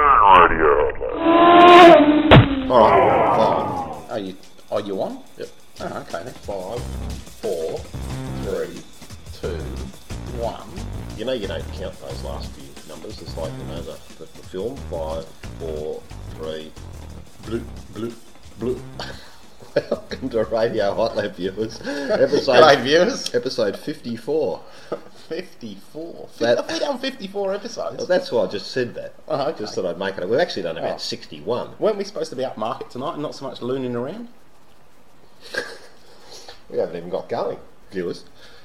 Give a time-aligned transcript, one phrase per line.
[0.00, 0.72] Radio.
[2.70, 2.96] All oh, right.
[3.36, 4.10] Oh, Five.
[4.10, 4.36] Are you?
[4.70, 5.22] Are you on?
[5.36, 5.48] Yep.
[5.80, 6.24] Oh, okay.
[6.24, 6.34] Then.
[6.34, 6.82] Five,
[7.42, 7.78] four,
[8.44, 8.80] three,
[9.40, 9.58] two,
[10.40, 10.68] one.
[11.18, 13.20] You know you don't count those last few numbers.
[13.20, 14.76] It's like, you know, the, the, the film.
[14.90, 15.26] Five,
[15.58, 16.02] four,
[16.36, 16.72] three,
[17.44, 18.12] blue, blue,
[18.58, 18.80] blue.
[19.90, 21.78] Welcome to Radio Hot Lap viewers.
[21.84, 23.34] Episode, G'day, viewers.
[23.34, 24.62] Episode 54.
[25.34, 26.28] 54.
[26.40, 27.98] That- Have we done 54 episodes?
[27.98, 29.14] Well, that's why I just said that.
[29.28, 29.60] Oh, okay.
[29.60, 30.28] Just thought I'd make it.
[30.28, 30.98] We've actually done about Oh.
[30.98, 31.76] 61.
[31.78, 34.28] Weren't we supposed to be up market tonight and not so much looning around?
[36.68, 37.58] We haven't even got going,
[37.90, 38.22] viewers.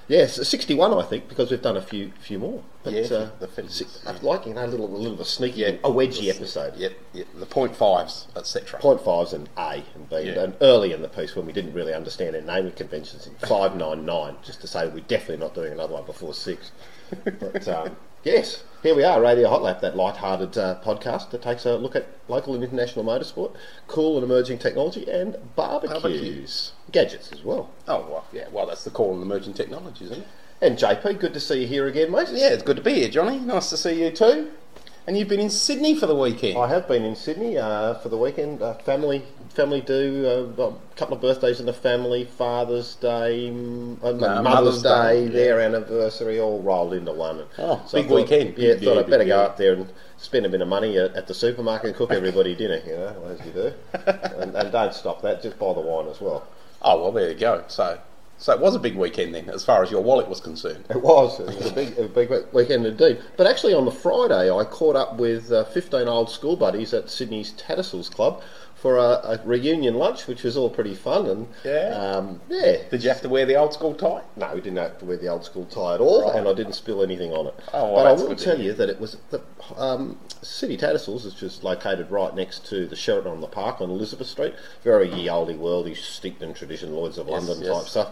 [0.08, 2.62] Yes, 61, I think, because we've done a few few more.
[2.84, 4.12] But, Yeah, uh, the fittings, si- yeah.
[4.12, 6.76] I'd like, you know, a little, a little bit sneaky, a wedgie episode.
[6.76, 7.28] Yep, yep.
[7.40, 8.80] The point fives, etc.
[8.80, 10.22] Point fives and A and B.
[10.22, 10.44] Yeah.
[10.44, 14.36] And early in the piece when we didn't really understand our naming conventions in 599,
[14.44, 16.72] just to say we're definitely not doing another one before 6.
[17.40, 17.96] But um,
[18.26, 21.96] yes, here we are, Radio Hot Lap, that light-hearted uh, podcast that takes a look
[21.96, 23.56] at local and international motorsport,
[23.88, 26.02] cool and emerging technology, and barbecues.
[26.02, 26.72] Barbecues.
[26.92, 27.70] Gadgets as well.
[27.88, 30.28] Oh, well, yeah, well, that's the cool and emerging technologies, isn't it?
[30.62, 32.30] And JP, good to see you here again, mate.
[32.32, 33.40] Yeah, it's good to be here, Johnny.
[33.40, 34.52] Nice to see you too.
[35.08, 36.58] And you've been in Sydney for the weekend.
[36.58, 38.62] I have been in Sydney uh, for the weekend.
[38.62, 39.24] Uh, family,
[39.56, 44.44] family do uh, a couple of birthdays in the family, Father's Day, uh, No, Mother's,
[44.44, 47.44] Mother's Day, Day, their anniversary, all rolled into one.
[47.58, 48.58] Oh, I big thought- weekend.
[48.58, 51.16] Yeah, Big thought I'd better go up there and spend a bit of money at,
[51.16, 52.82] at the supermarket and cook everybody dinner.
[52.86, 53.74] You know, as you do,
[54.38, 55.42] and, and don't stop that.
[55.42, 56.46] Just buy the wine as well.
[56.82, 57.64] Oh, well, there you go.
[57.68, 57.98] So,
[58.38, 60.86] so it was a big weekend then, as far as your wallet was concerned.
[60.90, 61.40] It was.
[61.40, 63.22] It was a big, a big weekend indeed.
[63.38, 67.10] But actually, on the Friday, I caught up with uh, 15 old school buddies at
[67.10, 68.44] Sydney's Tattersalls Club
[68.86, 69.02] for a,
[69.34, 71.26] a reunion lunch, which was all pretty fun.
[71.26, 71.90] And Yeah.
[71.90, 72.78] um, yeah.
[72.92, 74.22] Did you have to wear the old school tie?
[74.36, 76.36] No, we didn't have to wear the old school tie at all, Right.
[76.36, 77.56] and I didn't spill anything on it.
[77.74, 79.42] Oh, well, but I will tell you that it was the
[79.76, 83.90] um, City Tattersalls is just located right next to the Sheraton on the Park on
[83.90, 84.54] Elizabeth Street.
[84.84, 87.76] Very ye olde worldy, steeped in tradition, Lloyd's of Yes, London yes.
[87.80, 88.12] type stuff.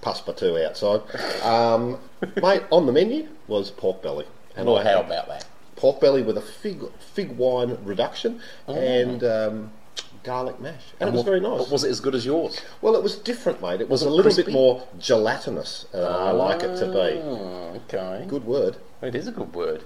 [0.00, 1.02] Passepartout outside.
[1.44, 1.98] Um,
[2.42, 4.24] mate, on the menu was pork belly.
[4.56, 5.44] And I how about that?
[5.76, 6.80] pork belly with a fig
[7.14, 8.74] fig wine reduction Oh.
[8.74, 9.70] and um,
[10.24, 11.68] garlic mash, and, it was very nice.
[11.70, 12.60] Was it as good as yours?
[12.82, 13.80] Well, it was different, mate.
[13.80, 14.44] It was, Was a little crispy?
[14.44, 15.86] bit more gelatinous.
[15.94, 17.20] Uh, I like it to be.
[17.22, 18.24] Oh, okay.
[18.26, 18.76] Good word.
[19.02, 19.84] It is a good word.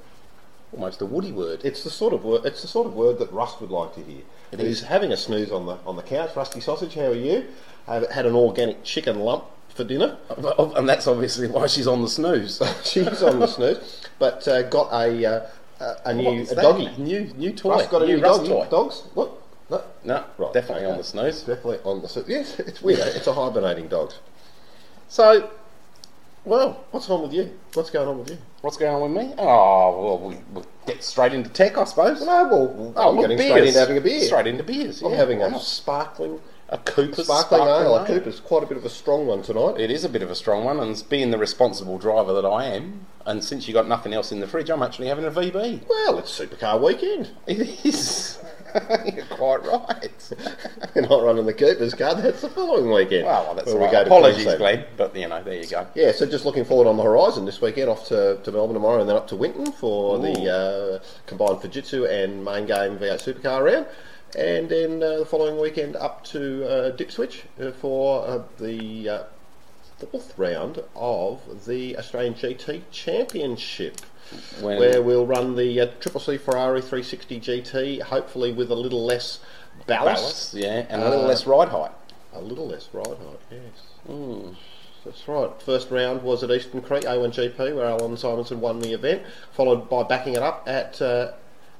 [0.72, 1.60] Almost a woody word.
[1.64, 2.44] It's the sort of word.
[2.44, 4.22] It's the sort of word that Rust would like to hear.
[4.52, 4.82] It He's is.
[4.84, 6.36] having a snooze on the on the couch.
[6.36, 6.94] Rusty sausage.
[6.94, 7.46] How are you?
[7.86, 10.18] I've had an organic chicken lump for dinner.
[10.36, 12.60] and that's obviously why she's on the snooze.
[12.84, 15.46] She's on the snooze, but uh, got a uh,
[15.80, 16.90] a, a new a doggy.
[16.98, 17.70] New, new toy.
[17.70, 18.50] Rust got a new, Rust doggy.
[18.52, 18.66] toy.
[18.70, 19.02] Dogs.
[19.14, 19.42] Look.
[19.70, 19.82] No.
[20.04, 21.40] No, Right, definitely on the snooze.
[21.40, 22.28] Definitely on the snooze.
[22.28, 23.00] Yes, it's weird.
[23.00, 23.12] eh?
[23.16, 24.12] It's a hibernating dog.
[25.08, 25.50] So,
[26.44, 27.50] Well, what's on with you?
[27.74, 28.38] What's going on with you?
[28.62, 29.34] what's going on with me?
[29.38, 32.20] Oh, well, we, we'll get straight into tech, I suppose.
[32.24, 33.50] No, well, Oh, I'm look, getting beers.
[33.50, 34.20] straight into having a beer.
[34.22, 35.02] Straight into beers.
[35.02, 36.40] I'm having why a sparkling,
[36.70, 37.94] a Cooper's sparkling, ale.
[37.96, 38.06] A ale.
[38.06, 39.78] Cooper's quite a bit of a strong one tonight.
[39.78, 42.64] It is a bit of a strong one, and being the responsible driver that I
[42.66, 45.86] am, and since you got nothing else in the fridge, I'm actually having a VB.
[45.88, 47.30] Well, it's supercar weekend.
[47.46, 48.38] It is.
[49.14, 50.32] You're quite right.
[50.94, 52.14] You're not running the Cooper's car.
[52.14, 53.26] That's the following weekend.
[53.26, 53.92] well, well, that's all we right.
[53.92, 54.58] go Apologies, Queensland.
[54.58, 55.86] Glenn, but you know, there you go.
[55.94, 59.00] Yeah, so just looking forward on the horizon this weekend, off to, to Melbourne tomorrow
[59.00, 63.64] and then up to Winton for the uh, combined Fujitsu and main game V8 supercar
[63.64, 63.86] round.
[64.36, 69.22] And then uh, the following weekend up to uh, Dipswich uh, for uh, the uh,
[69.98, 74.00] fourth round of the Australian GT Championship.
[74.60, 79.04] When, where we'll run the uh, Triple C Ferrari 360 GT, hopefully with a little
[79.04, 79.40] less
[79.86, 81.92] ballast, ballast, yeah, and a little Uh, less ride height.
[82.34, 83.40] a little less ride height.
[83.50, 83.60] Yes,
[84.08, 84.54] Mm.
[85.04, 85.50] that's right.
[85.62, 90.02] First round was at Eastern Creek A1GP, where Allan Simonsen won the event, followed by
[90.02, 91.32] backing it up at uh,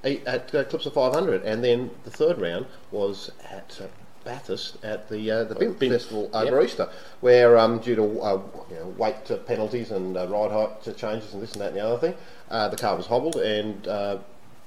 [0.05, 3.79] at uh, Clipsal 500, and then the third round was at.
[3.83, 3.87] Uh,
[4.25, 6.43] Bathurst at the uh, the BIMF BIMF, festival yep.
[6.49, 6.91] over Easter,
[7.21, 11.33] where um, due to uh, you know, weight uh, penalties and uh, ride height changes
[11.33, 12.15] and this and that and the other thing,
[12.51, 14.19] uh, the car was hobbled and uh,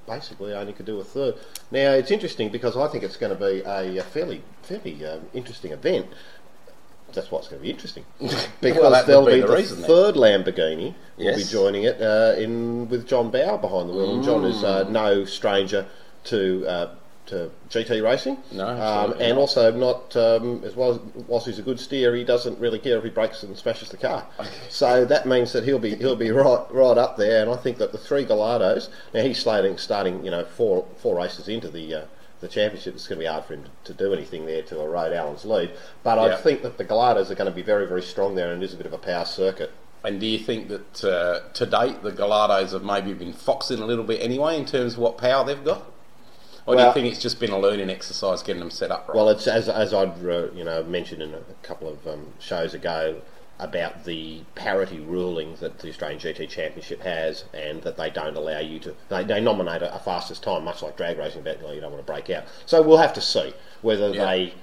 [0.07, 1.35] basically only could do a third.
[1.71, 5.71] Now it's interesting because I think it's going to be a, fairly fairly um, interesting
[5.71, 6.07] event.
[7.13, 8.05] that's what's going to be interesting
[8.61, 9.87] because would there'll be be the the, reason then.
[9.87, 14.23] third Lamborghini will be joining it uh, in with John Bowe behind the wheel, and
[14.23, 14.89] John is uh, Mm.
[14.91, 15.85] no stranger
[16.25, 16.65] to.
[17.31, 19.37] To GT racing, No, um, and not.
[19.37, 22.97] also not um, as well as whilst he's a good steer, he doesn't really care
[22.97, 24.25] if he breaks and smashes the car.
[24.69, 27.77] So that means that he'll be he'll be right right up there, and I think
[27.77, 31.95] that the three Gallardos now he's starting starting you know four four races into the
[31.95, 32.05] uh,
[32.41, 32.95] the championship.
[32.95, 35.45] It's going to be hard for him to, to do anything there to erode Allan's
[35.45, 35.71] lead,
[36.03, 38.61] but I think that the Gallardos are going to be very very strong there, and
[38.61, 39.71] it is a bit of a power circuit.
[40.03, 43.85] And do you think that uh, to date the Gallardos have maybe been foxing a
[43.85, 45.85] little bit anyway in terms of what power they've got?
[46.65, 49.07] Or do Well- you think it's just been a learning exercise getting them set up
[49.07, 49.15] right?
[49.15, 52.73] Well, it's as as I'd uh, you know mentioned in a couple of um, shows
[52.73, 53.21] ago
[53.59, 58.57] about the parity ruling that the Australian GT Championship has, and that they don't allow
[58.59, 61.79] you to they, they nominate a, a fastest time, much like drag racing, but you,
[61.81, 62.43] don't want to break out.
[62.65, 64.25] So we'll have to see whether Yeah.
[64.25, 64.53] they.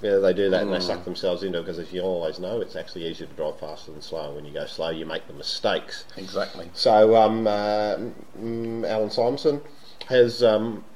[0.00, 2.62] Whether they do that and they suck themselves into it, because as you always know,
[2.62, 4.32] it's actually easier to drive faster than slow.
[4.32, 6.06] When you go slow, you make the mistakes.
[6.16, 6.70] exactly.
[6.72, 7.96] So um, uh,
[8.40, 9.60] mm, Allan Simonsen
[10.08, 10.86] has um,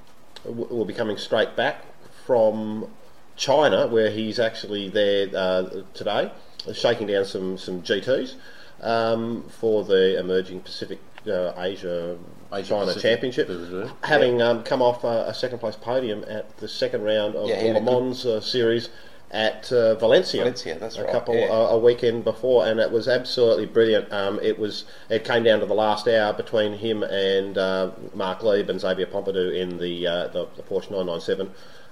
[0.45, 1.85] will be coming straight back
[2.27, 2.89] from
[3.37, 6.31] China, where he's actually there uh, today,
[6.73, 8.35] shaking down some some GTS
[8.81, 12.17] um, for the emerging Pacific uh, Asia.
[12.53, 13.03] Asia China Pacific.
[13.03, 13.91] Championship, Yeah.
[14.05, 17.73] having um, come off a, a second place podium at the second round of Yeah,
[17.73, 18.91] Le Mans uh, series
[19.35, 20.43] at uh, Valencia.
[20.43, 21.47] Valencia, that's a right, couple yeah.
[21.47, 24.11] uh, a weekend before, and it was absolutely brilliant.
[24.13, 28.45] Um, it was it came down to the last hour between him and uh, Marc
[28.45, 31.51] Lieb and Xavier Pompidou in the uh, the, the Porsche 997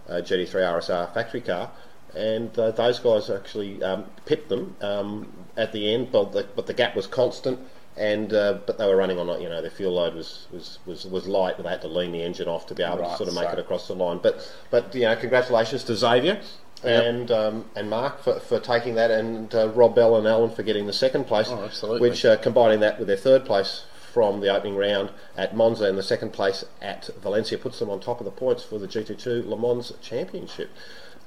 [0.09, 1.73] uh, GT3 RSR factory car,
[2.15, 6.69] and uh, those guys actually um, pipped them um, at the end, but the, but
[6.69, 7.59] the gap was constant.
[7.94, 11.05] And uh, but they were running on you know their fuel load was, was, was,
[11.05, 11.62] was light.
[11.62, 13.53] They had to lean the engine off to be able to sort of make so-
[13.53, 14.19] it across the line.
[14.23, 16.41] But but you know congratulations to Xavier
[16.84, 20.62] and um, and Marc for, for taking that, and uh, Rob Bell and Allan for
[20.62, 22.08] getting the second place, Oh, absolutely.
[22.11, 25.96] which uh, combining that with their third place from the opening round at Monza and
[25.96, 29.46] the second place at Valencia puts them on top of the points for the GT2
[29.46, 30.69] Le Mans Championship.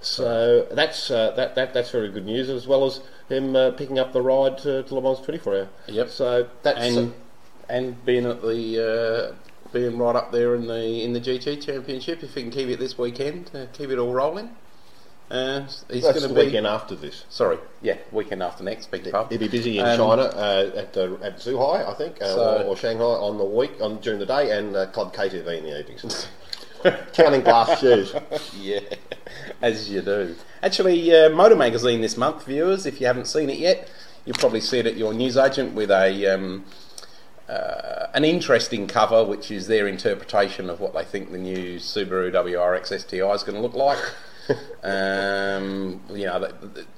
[0.02, 3.00] So that's uh, that, that that's very good news, as well as
[3.30, 5.70] him uh, picking up the ride to, to Le Mans 24 hour.
[5.88, 6.10] Yep.
[6.10, 7.14] So that's and
[7.70, 9.36] and being at the uh,
[9.74, 12.78] being right up there in the in the GT Championship, if he can keep it
[12.78, 14.52] this weekend, uh, keep it all rolling.
[15.30, 17.26] Uh, he's going to be weekend after this.
[17.30, 18.92] sorry, yeah, weekend after next.
[18.94, 19.30] Your pardon.
[19.30, 22.58] He'll be busy in Um, China uh, at uh, at Zhuhai, I think, uh, So-
[22.62, 25.64] or, or Shanghai on the week on during the day, and uh, Club KTV in
[25.64, 26.28] the evenings.
[27.14, 28.14] Counting glass shoes.
[28.60, 28.80] yeah,
[29.64, 30.36] as you do.
[30.62, 33.90] Actually, uh, Motor Magazine this month, viewers, if you haven't seen it yet,
[34.26, 36.64] you'll probably see it at your newsagent with a um,
[37.50, 42.32] uh, an interesting cover, which is their interpretation of what they think the new Subaru
[42.32, 43.98] WRX STI is going to look like.
[44.84, 46.52] um, you know,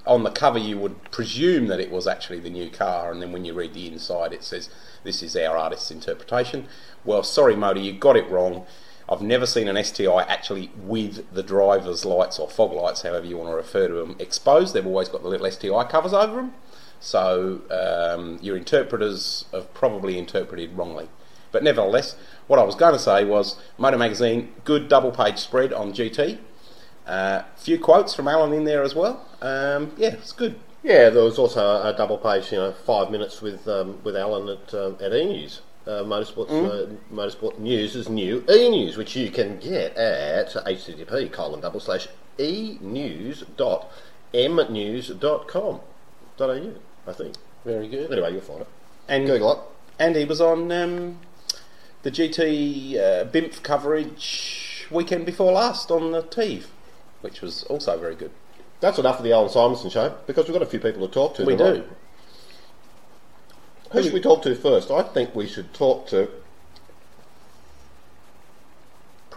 [0.06, 3.32] on the cover you would presume that it was actually the new car, and then
[3.32, 4.70] when you read the inside, it says
[5.04, 6.68] this is our artist's interpretation.
[7.06, 8.66] Well, sorry, Motor, you got it wrong.
[9.10, 13.38] I've never seen an STI actually with the driver's lights or fog lights, however you
[13.38, 14.74] want to refer to them, exposed.
[14.74, 16.54] They've always got the little STI covers over them.
[17.00, 21.08] So um, your interpreters have probably interpreted wrongly.
[21.52, 22.18] But nevertheless,
[22.48, 26.40] what I was going to say was Motor Magazine, good double page spread on GT.
[27.08, 29.26] A uh, few quotes from Allan in there as well.
[29.42, 30.60] Um, yeah, it's good.
[30.84, 34.16] Yeah, there was also a, a double page, you know, five minutes with um, with
[34.18, 35.62] Allan at um, at E News.
[35.86, 41.32] Uh, Motorsports uh, Motorsport News is new E News, which you can get at http
[41.32, 43.90] colon double slash e news dot
[44.34, 45.80] mnews dot com
[46.36, 46.74] dot au.
[47.08, 47.36] I think.
[47.64, 48.12] Very good.
[48.12, 48.68] Anyway, you'll find it.
[49.08, 49.60] And Google it.
[49.98, 51.20] And he was on um,
[52.04, 56.68] the GT uh, BIMF coverage weekend before last on the TEVE,
[57.22, 58.32] which was also very good.
[58.80, 61.36] That's enough of the Allan Simonsen show because we've got a few people to talk
[61.36, 61.46] to.
[61.46, 61.74] We tonight.
[61.74, 61.84] do.
[63.92, 64.92] Who should we talk to first?
[64.92, 66.30] I think we should talk to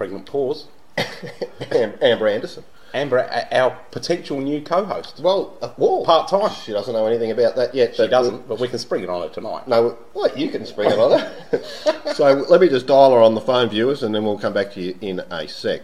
[0.00, 0.66] Pregnant pause.
[0.96, 2.64] Am- Amber Anderson.
[2.94, 5.20] Amber, our potential new co-host.
[5.20, 6.50] Well, uh, well, Part-time.
[6.64, 7.96] She doesn't know anything about that yet.
[7.96, 9.68] She doesn't, but we can spring it on her tonight.
[9.68, 12.14] No, what you can spring it on her.
[12.14, 14.72] so let me just dial her on the phone, viewers, and then we'll come back
[14.72, 15.82] to you in a sec.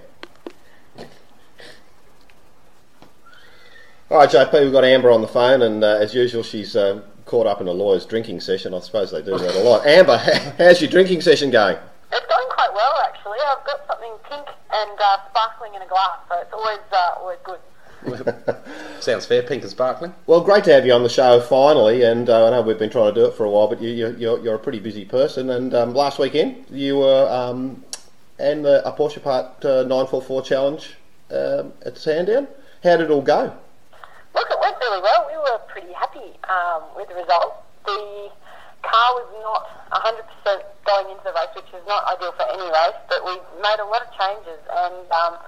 [4.09, 7.03] All right, JP, we've got Amber on the phone, and uh, as usual, she's uh,
[7.25, 8.73] caught up in a lawyer's drinking session.
[8.73, 9.85] I suppose they do that a lot.
[9.85, 10.17] Amber,
[10.59, 11.77] how's your drinking session going?
[12.13, 13.39] It's going quite well, actually.
[13.45, 17.39] I've got something pink and uh, sparkling in a glass, so it's always uh, always
[17.43, 18.63] good.
[19.03, 20.15] Sounds fair, pink and sparkling.
[20.29, 22.91] Well, great to have you on the show finally, and uh, I know we've been
[22.91, 25.05] trying to do it for a while, but you, you, you're, you're a pretty busy
[25.05, 25.51] person.
[25.51, 27.85] And um, last weekend you were um,
[28.39, 30.95] in the, a Porsche Part uh, 944 Challenge
[31.33, 32.47] um, at Sandown.
[32.85, 33.53] How did it all go?
[34.87, 35.27] Really well.
[35.27, 37.59] We were pretty happy um, with the result.
[37.91, 38.31] The
[38.87, 39.67] car was not
[39.99, 40.15] 100%
[40.87, 43.35] going into the race, which is not ideal for any race, but we
[43.67, 45.43] made a lot of changes and um,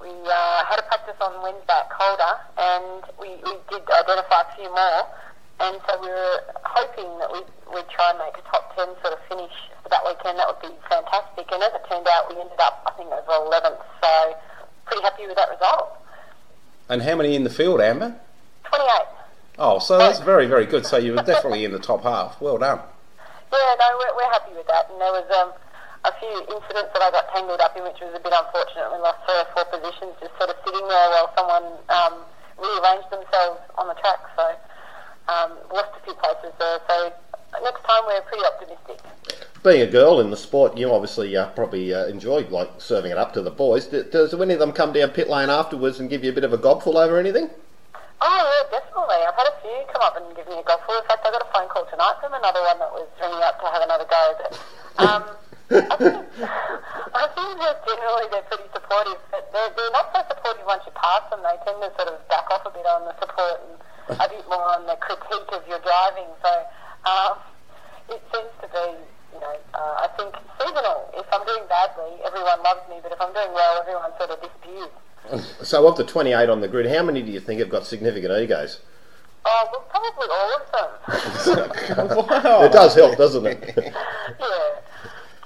[0.00, 4.50] we uh, had a practice on Wednesday at Calder and we, we did identify a
[4.56, 5.04] few more.
[5.60, 9.12] And so we were hoping that we'd, we'd try and make a top 10 sort
[9.12, 9.52] of finish
[9.84, 10.40] for that weekend.
[10.40, 11.52] That would be fantastic.
[11.52, 13.84] And as it turned out, we ended up, I think over 11th.
[14.00, 14.40] So
[14.88, 16.00] pretty happy with that result.
[16.88, 18.16] And how many in the field, Amber?
[18.70, 18.88] 28.
[19.58, 20.86] Oh, so that's very, very good.
[20.86, 22.40] So you were definitely in the top half.
[22.40, 22.80] Well done.
[23.52, 24.88] Yeah, no, we're, we're happy with that.
[24.90, 25.52] And there was um,
[26.06, 28.88] a few incidents that I got tangled up in, which was a bit unfortunate.
[28.94, 32.14] We lost three or four positions just sort of sitting there while someone um,
[32.56, 34.20] rearranged themselves on the track.
[34.38, 34.44] So
[35.28, 36.78] um, lost a few places there.
[36.88, 37.12] So
[37.62, 38.96] next time we're pretty optimistic.
[39.62, 43.18] Being a girl in the sport, you obviously uh, probably uh, enjoy like serving it
[43.18, 43.86] up to the boys.
[43.86, 46.44] D- Does any of them come down pit lane afterwards and give you a bit
[46.44, 47.50] of a gobful over anything?
[48.20, 49.16] Oh yeah, definitely.
[49.24, 50.92] I've had a few come up and give me a go for.
[50.92, 53.56] In fact, I got a phone call tonight from another one that was ringing up
[53.56, 54.22] to have another go.
[54.36, 54.52] But
[55.00, 55.22] um,
[55.72, 60.92] I think I generally they're pretty supportive, but they're, they're not so supportive once you
[60.92, 61.40] pass them.
[61.40, 63.80] They tend to sort of back off a bit on the support and
[64.20, 66.28] a bit more on the critique of your driving.
[66.44, 66.52] So
[67.08, 67.40] um,
[68.12, 68.86] it seems to be,
[69.32, 71.08] you know, uh, I think seasonal.
[71.16, 74.44] If I'm doing badly, everyone loves me, but if I'm doing well, everyone sort of
[74.44, 74.92] disappears.
[75.62, 78.32] So of the 28 on the grid, how many do you think have got significant
[78.32, 78.80] egos?
[79.44, 82.26] Oh, well, probably all of them.
[82.28, 82.62] wow.
[82.66, 83.74] It does help, doesn't it?
[83.78, 83.92] yeah.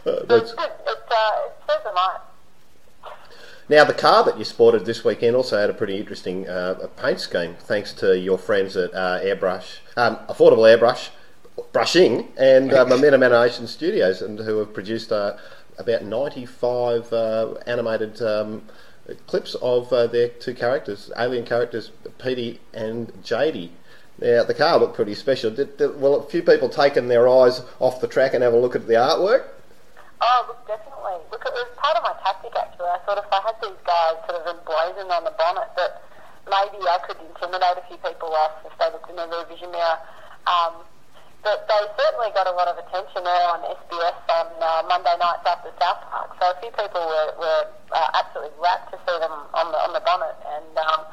[0.06, 0.70] Uh, that's- it's good.
[0.86, 2.30] It, uh, it says a lot.
[3.68, 7.20] Now, the car that you sported this weekend also had a pretty interesting uh, paint
[7.20, 11.08] scheme, thanks to your friends at uh, Airbrush, um, Affordable Airbrush,
[11.72, 15.36] Brushing, and uh, Momentum Animation Studios, and who have produced uh,
[15.78, 18.62] about 95 uh, animated um,
[19.26, 23.70] clips of uh, their two characters, alien characters, Petey and JD.
[24.18, 25.50] Now, the car looked pretty special.
[25.50, 28.56] Did, did, well, a few people taken their eyes off the track and have a
[28.56, 29.48] look at the artwork?
[30.20, 31.18] Oh, look, definitely.
[31.30, 32.86] Look, it was part of my tactic, actually.
[32.86, 36.02] I thought if I had these guys sort of emblazoned on the bonnet, that
[36.46, 39.70] maybe I could intimidate a few people off if they looked in their rear vision
[39.72, 39.98] mirror.
[40.46, 40.86] Um,
[41.44, 45.44] but they certainly got a lot of attention there on SBS on uh, Monday nights
[45.44, 46.32] after South Park.
[46.40, 49.92] So a few people were, were uh, absolutely rapt to see them on the on
[49.92, 51.04] the bonnet, and um,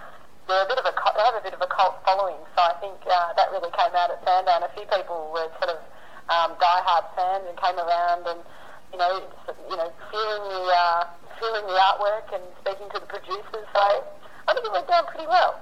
[0.47, 2.39] they're a bit of a they have a bit of a cult following.
[2.55, 4.63] So I think uh, that really came out at Sandown.
[4.63, 5.79] A few people were sort of
[6.31, 8.39] um, diehard fans and came around and
[8.95, 9.11] you know
[9.67, 11.11] you know feeling the uh,
[11.43, 13.67] feeling the artwork and speaking to the producers.
[13.75, 13.83] So
[14.47, 15.59] I think it went down pretty well.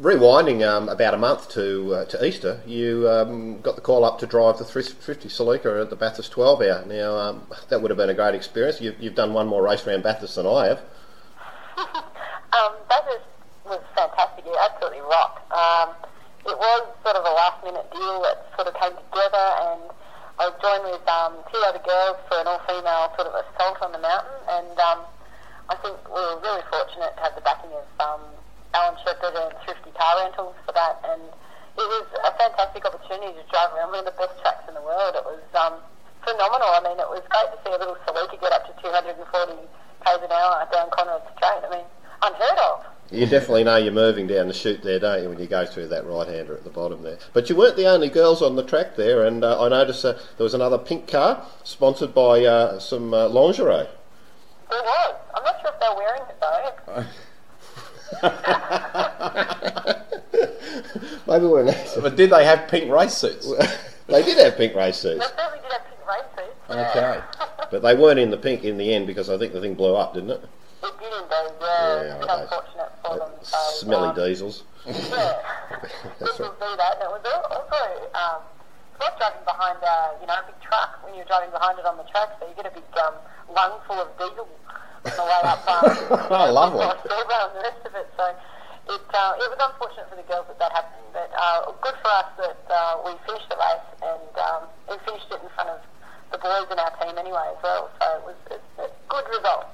[0.00, 4.18] Rewinding um, about a month to uh, to Easter, you um, got the call up
[4.18, 6.84] to drive the 350 Celica at the Bathurst 12 hour.
[6.84, 8.78] Now, um, that would have been a great experience.
[8.78, 10.80] You've, you've done one more race around Bathurst than I have.
[11.80, 14.44] um, that was, fantastic.
[14.44, 15.40] It absolutely rocked.
[15.48, 15.88] Um,
[16.44, 19.80] it was sort of a last minute deal that sort of came together, and
[20.36, 23.96] I joined with um, two other girls for an all female sort of assault on
[23.96, 24.44] the mountain.
[24.44, 24.76] And
[25.72, 27.88] I think we were really fortunate to have the backing of
[28.76, 31.00] Alan Shepherd and Thrifty Car Rentals for that.
[31.08, 34.76] And it was a fantastic opportunity to drive around one of the best tracks in
[34.76, 35.16] the world.
[35.16, 35.80] It was um,
[36.20, 36.68] phenomenal.
[36.76, 40.20] I mean, it was great to see a little Celica get up to 240 k's
[40.20, 41.64] an hour down Conrod Straight.
[41.64, 41.88] I mean,
[42.20, 42.84] unheard of.
[43.10, 45.88] You definitely know you're moving down the chute there, don't you, when you go through
[45.88, 47.18] that right hander at the bottom there.
[47.32, 50.14] But you weren't the only girls on the track there, and uh, I noticed uh,
[50.36, 53.86] there was another pink car sponsored by uh, some uh, lingerie.
[54.68, 55.14] There was.
[55.36, 56.15] I'm not sure if they're wearing.
[61.26, 61.96] Maybe we're next.
[61.96, 63.52] But did they have pink race suits?
[64.06, 66.56] they did have pink race suits, They certainly did have pink race suits.
[66.70, 67.20] Okay.
[67.70, 69.94] but they weren't in the pink in the end because I think the thing blew
[69.96, 70.40] up, didn't it?
[70.82, 71.62] It did indeed, yeah.
[71.66, 72.42] Yeah, it's a bit I know.
[72.42, 73.30] unfortunate for them.
[73.42, 74.64] So, Smelly um, diesels.
[74.86, 74.92] Yeah.
[76.20, 76.94] People do that.
[77.00, 77.82] And it was al- also,
[78.14, 78.40] um,
[78.94, 81.84] it's like driving behind a, you know, a big truck when you're driving behind it
[81.84, 83.14] on the track, so you get a big um,
[83.52, 84.48] lung full of diesel on
[85.14, 85.62] the way up.
[86.82, 88.08] Across the river and the rest of it.
[88.16, 91.96] So it, uh, it was unfortunate for the girls that that happened, but uh, good
[92.02, 95.70] for us that uh, we finished the race and um, we finished it in front
[95.70, 95.80] of
[96.30, 97.90] the boys in our team anyway as well.
[98.02, 98.38] So it was
[98.82, 99.66] a good result.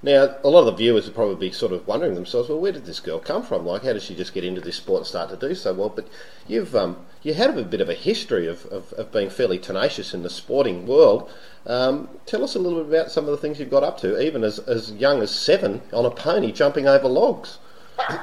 [0.00, 2.70] Now, a lot of the viewers would probably be sort of wondering themselves, well, where
[2.70, 3.66] did this girl come from?
[3.66, 5.88] Like, how did she just get into this sport and start to do so well?
[5.88, 6.06] But
[6.46, 10.14] you've um, you had a bit of a history of, of, of being fairly tenacious
[10.14, 11.28] in the sporting world.
[11.66, 14.20] Um, tell us a little bit about some of the things you've got up to,
[14.22, 17.58] even as, as young as seven on a pony jumping over logs.
[17.98, 18.06] Oh,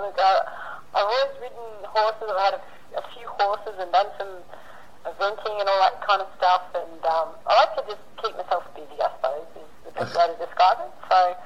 [0.00, 0.42] look, I,
[0.94, 2.30] I've always ridden horses.
[2.30, 4.28] I've had a, a few horses and done some
[5.06, 6.62] eventing and all that kind of stuff.
[6.74, 9.46] And um, I like to just keep myself busy, I suppose,
[10.00, 10.80] best way to describe.
[11.12, 11.36] So,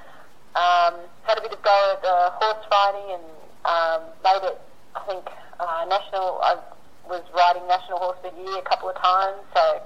[0.54, 0.94] um,
[1.26, 3.26] had a bit of go at uh, horse riding and
[3.66, 4.58] um, made it.
[4.94, 5.26] I think
[5.58, 6.38] uh, national.
[6.38, 6.62] I
[7.10, 9.82] was riding national horse of the year a couple of times, so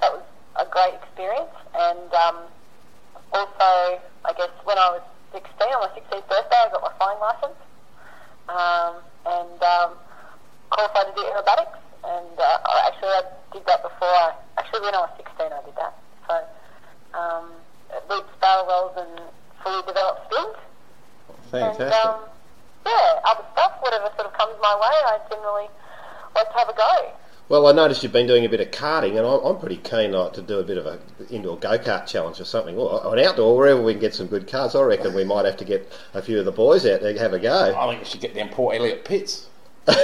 [0.00, 0.22] that was
[0.56, 1.52] a great experience.
[1.74, 2.36] And um,
[3.34, 7.20] also, I guess when I was 16, on my 16th birthday, I got my flying
[7.20, 7.60] license
[8.48, 8.94] um,
[9.26, 9.90] and um,
[10.70, 11.76] qualified to do aerobatics.
[12.04, 14.08] And uh, actually I did that before.
[14.08, 16.01] I, actually, when I was 16, I did that.
[21.52, 21.86] Fantastic.
[21.86, 22.20] And um,
[22.86, 25.68] yeah, other stuff, whatever sort of comes my way, I generally
[26.34, 27.12] like to have a go.
[27.48, 30.12] Well, I noticed you've been doing a bit of karting, and I'm, I'm pretty keen
[30.12, 33.22] like, to do a bit of a indoor go kart challenge or something, or an
[33.22, 34.74] outdoor wherever we can get some good cars.
[34.74, 37.18] I reckon we might have to get a few of the boys out there to
[37.18, 37.76] have a go.
[37.78, 39.48] I think we should get down Port Elliot pits.
[39.88, 39.96] I'd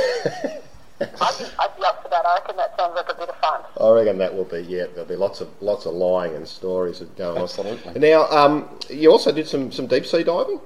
[1.00, 2.26] be, I'd be up for that.
[2.26, 3.62] I reckon that sounds like a bit of fun.
[3.80, 4.86] I reckon that will be yeah.
[4.92, 7.42] There'll be lots of lots of lying and stories that go on.
[7.42, 7.98] Absolutely.
[7.98, 10.60] Now, um, you also did some, some deep sea diving.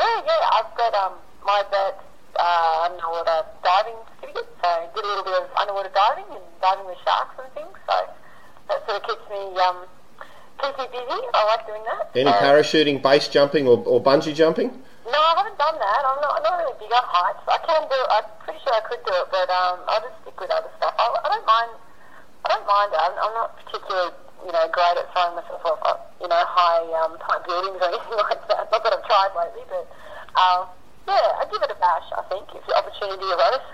[0.00, 0.56] Yeah, yeah.
[0.56, 1.14] I've got um,
[1.44, 2.00] my vet
[2.40, 6.86] uh, underwater diving certificate, so I did a little bit of underwater diving and diving
[6.88, 7.76] with sharks and things.
[7.84, 7.96] So
[8.72, 9.84] that sort of keeps me um,
[10.56, 11.20] keeps me busy.
[11.36, 12.08] I like doing that.
[12.16, 14.72] Any So- parachuting, base jumping, or, or bungee jumping?
[15.04, 16.00] No, I haven't done that.
[16.06, 17.42] I'm not, I'm not really big on heights.
[17.48, 17.98] I can do.
[18.14, 20.94] I'm pretty sure I could do it, but um, I'll just stick with other stuff.
[20.96, 21.72] I, I don't mind.
[22.44, 22.90] I don't mind.
[22.94, 24.12] I'm, I'm not particularly,
[24.46, 27.88] you know, great at throwing myself off, uh, you know, high um, high buildings or
[27.88, 28.70] anything like that.
[28.70, 29.84] Not that I've tried lately, but
[30.40, 30.68] um,
[31.08, 32.08] yeah, I'd give it a bash.
[32.16, 33.66] I think if the opportunity arose.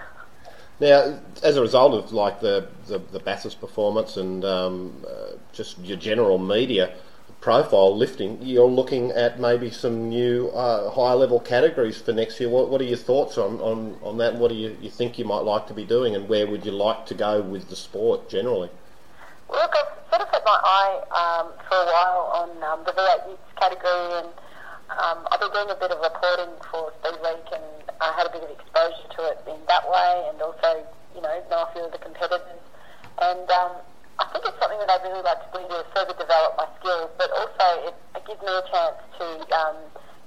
[0.79, 3.21] Now, as a result of like the the, the
[3.61, 6.95] performance and um, uh, just your general media
[7.41, 12.49] profile lifting, you're looking at maybe some new uh, higher level categories for next year.
[12.49, 14.35] What, what are your thoughts on, on, on that?
[14.35, 16.73] What do you, you think you might like to be doing, and where would you
[16.73, 18.71] like to go with the sport generally?
[19.47, 23.31] Look, I've sort of had my eye um, for a while on um, the V8
[23.31, 24.31] Ute category, and
[24.91, 27.23] um, I've been doing a bit of reporting for Speed
[27.55, 30.83] and I had a bit of exposure to it in that way, and also,
[31.15, 32.59] you know, know a few of the competitors.
[33.23, 33.73] And um,
[34.19, 37.15] I think it's something that I'd really like to do to further develop my skills,
[37.15, 39.79] but also it, it gives me a chance to um,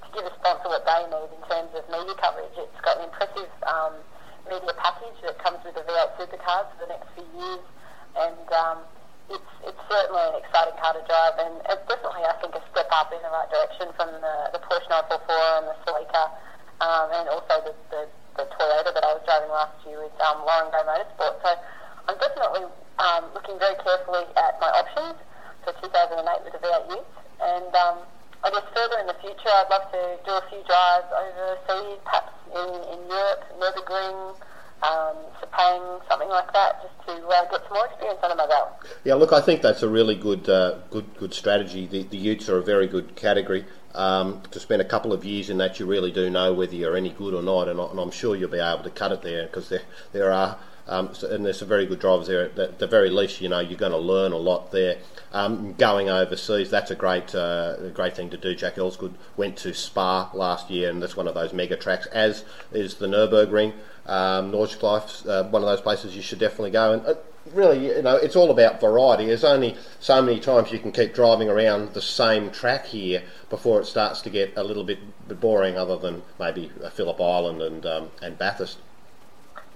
[0.05, 2.55] to give a sponsor what they need in terms of media coverage.
[2.55, 3.99] It's got an impressive um,
[4.47, 7.65] media package that comes with the V8 supercars for the next few years,
[8.17, 8.79] and um,
[9.37, 13.13] it's certainly an exciting car to drive, and it's definitely I think a step up
[13.13, 16.23] in the right direction from the, the Porsche 944 and the Celica,
[16.81, 18.01] um, and also the, the
[18.39, 21.43] the Toyota that I was driving last year with um, Lauren Gray Motorsport.
[21.43, 21.49] So
[22.07, 25.19] I'm definitely um, looking very carefully at my options
[25.67, 27.03] for 2008 with the V8 Ute,
[27.43, 27.97] and um,
[28.41, 32.31] I guess further in the future, I'd love to do a few drives overseas, perhaps
[32.47, 34.39] in, in Europe, Nürburgring,
[34.83, 35.15] um,
[36.09, 38.69] something like that, just to uh, get some more experience under my belt.
[39.03, 41.85] Yeah, look, I think that's a really good, uh, good, good strategy.
[41.85, 43.65] The, the Utes are a very good category.
[43.95, 46.95] Um, to spend a couple of years in that, you really do know whether you're
[46.95, 49.47] any good or not, and, and I'm sure you'll be able to cut it there
[49.47, 50.57] because there, there are.
[50.89, 52.49] Um, so- and there's some very good drivers there.
[52.57, 54.97] At the very least, you know, you're going to learn a lot there.
[55.31, 58.55] Um, going overseas, that's a great, uh, great thing to do.
[58.55, 62.43] Jack Elsegood went to Spa last year, and that's one of those mega tracks, as
[62.73, 63.73] is the Nürburgring.
[64.07, 66.93] Um, uh, one of those places you should definitely go.
[66.93, 67.13] And uh,
[67.53, 69.27] really, you know, it's all about variety.
[69.27, 73.21] There's only so many times you can keep driving around the same track here
[73.51, 74.97] before it starts to get a little bit
[75.27, 78.77] bit boring, other than maybe uh, Phillip Island and um, and Bathurst.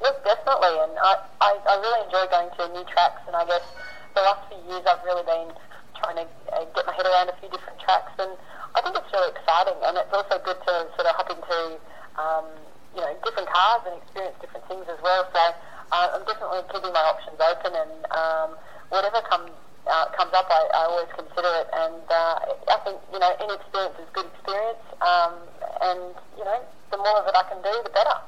[0.04, 3.64] Yes, definitely, and I, I, I really enjoy going to new tracks, and I guess
[4.12, 5.48] the last few years I've really been
[5.96, 8.36] trying to uh, get my head around a few different tracks, and
[8.76, 11.80] I think it's really exciting, and it's also good to sort of hop into,
[12.20, 12.44] um,
[12.92, 15.24] you know, different cars and experience different things as well.
[15.32, 18.50] So uh, I'm definitely keeping my options open, and um,
[18.92, 19.56] whatever comes
[19.88, 23.56] uh, comes up, I, I always consider it, and uh, I think you know any
[23.56, 25.48] experience is good experience, um,
[25.80, 26.60] and you know
[26.92, 28.20] the more of it I can do, the better.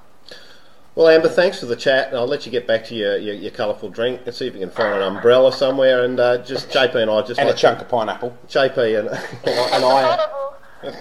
[0.96, 3.36] Well, Amber, thanks for the chat, and I'll let you get back to your, your,
[3.36, 6.06] your colourful drink and see if you can find an umbrella somewhere.
[6.06, 8.38] And uh, just JP and I just And a let chunk of pineapple.
[8.48, 9.10] JP and,
[9.44, 10.26] and I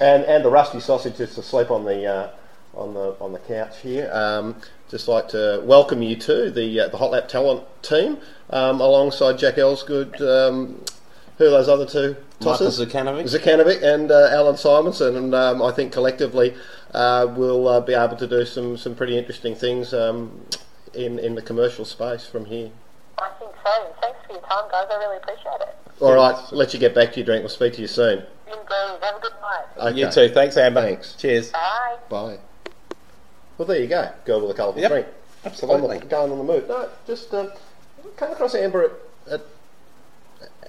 [0.00, 2.30] and, and the rusty sausage just asleep on the uh,
[2.74, 4.10] on the on the couch here.
[4.12, 4.56] Um,
[4.90, 8.18] just like to welcome you to the uh, the Hot Lap Talent team
[8.50, 10.20] um, alongside Jack Elsegood.
[10.20, 10.84] Um,
[11.38, 12.16] who are those other two?
[12.40, 12.80] Tosses?
[12.80, 13.26] Michael Tossers?
[13.26, 13.40] Zukanovic.
[13.40, 16.54] Zukanovic and uh, Allan Simonsen, and um, I think collectively
[16.94, 20.46] uh, we'll uh, be able to do some, some pretty interesting things um,
[20.94, 22.70] in in the commercial space from here.
[23.18, 23.94] I think so.
[24.00, 24.86] Thanks for your time, guys.
[24.90, 25.76] I really appreciate it.
[26.00, 27.42] All right, let you get back to your drink.
[27.42, 28.24] We'll speak to you soon.
[28.46, 29.02] Indeed.
[29.02, 29.88] Have a good night.
[29.88, 29.98] Okay.
[30.00, 30.28] You too.
[30.32, 30.82] Thanks, Amber.
[30.82, 31.14] Thanks.
[31.16, 31.50] Cheers.
[31.50, 31.96] Bye.
[32.08, 32.38] Bye.
[33.58, 34.10] Well, there you go.
[34.24, 35.06] Girl with a colourful Yep, drink.
[35.44, 35.96] absolutely.
[35.96, 36.68] On the, going on the move.
[36.68, 37.52] No, just um,
[38.16, 38.90] came across Amber at,
[39.32, 39.40] at,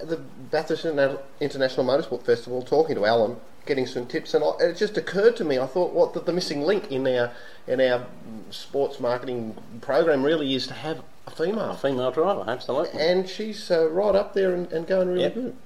[0.00, 3.36] at the Bathurst International Motorsport Festival talking to Allan
[3.66, 5.58] getting some tips, and I, it just occurred to me.
[5.58, 7.32] I thought, what the, the missing link in our
[7.66, 8.06] in our
[8.50, 13.00] sports marketing program really is to have a female, a Female driver, absolutely.
[13.00, 15.34] and she's uh, right up there and, and going really Yep.
[15.34, 15.56] good.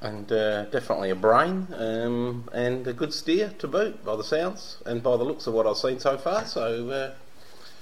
[0.00, 4.78] and uh, definitely a brain um, and a good steer to boot by the sounds
[4.84, 6.44] and by the looks of what I've seen so far.
[6.44, 7.14] So uh,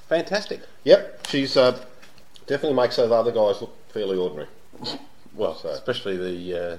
[0.09, 0.61] fantastic.
[0.85, 1.83] Yep, she's uh,
[2.47, 4.49] definitely makes those other guys look fairly ordinary.
[5.35, 6.79] Well, So- especially the uh,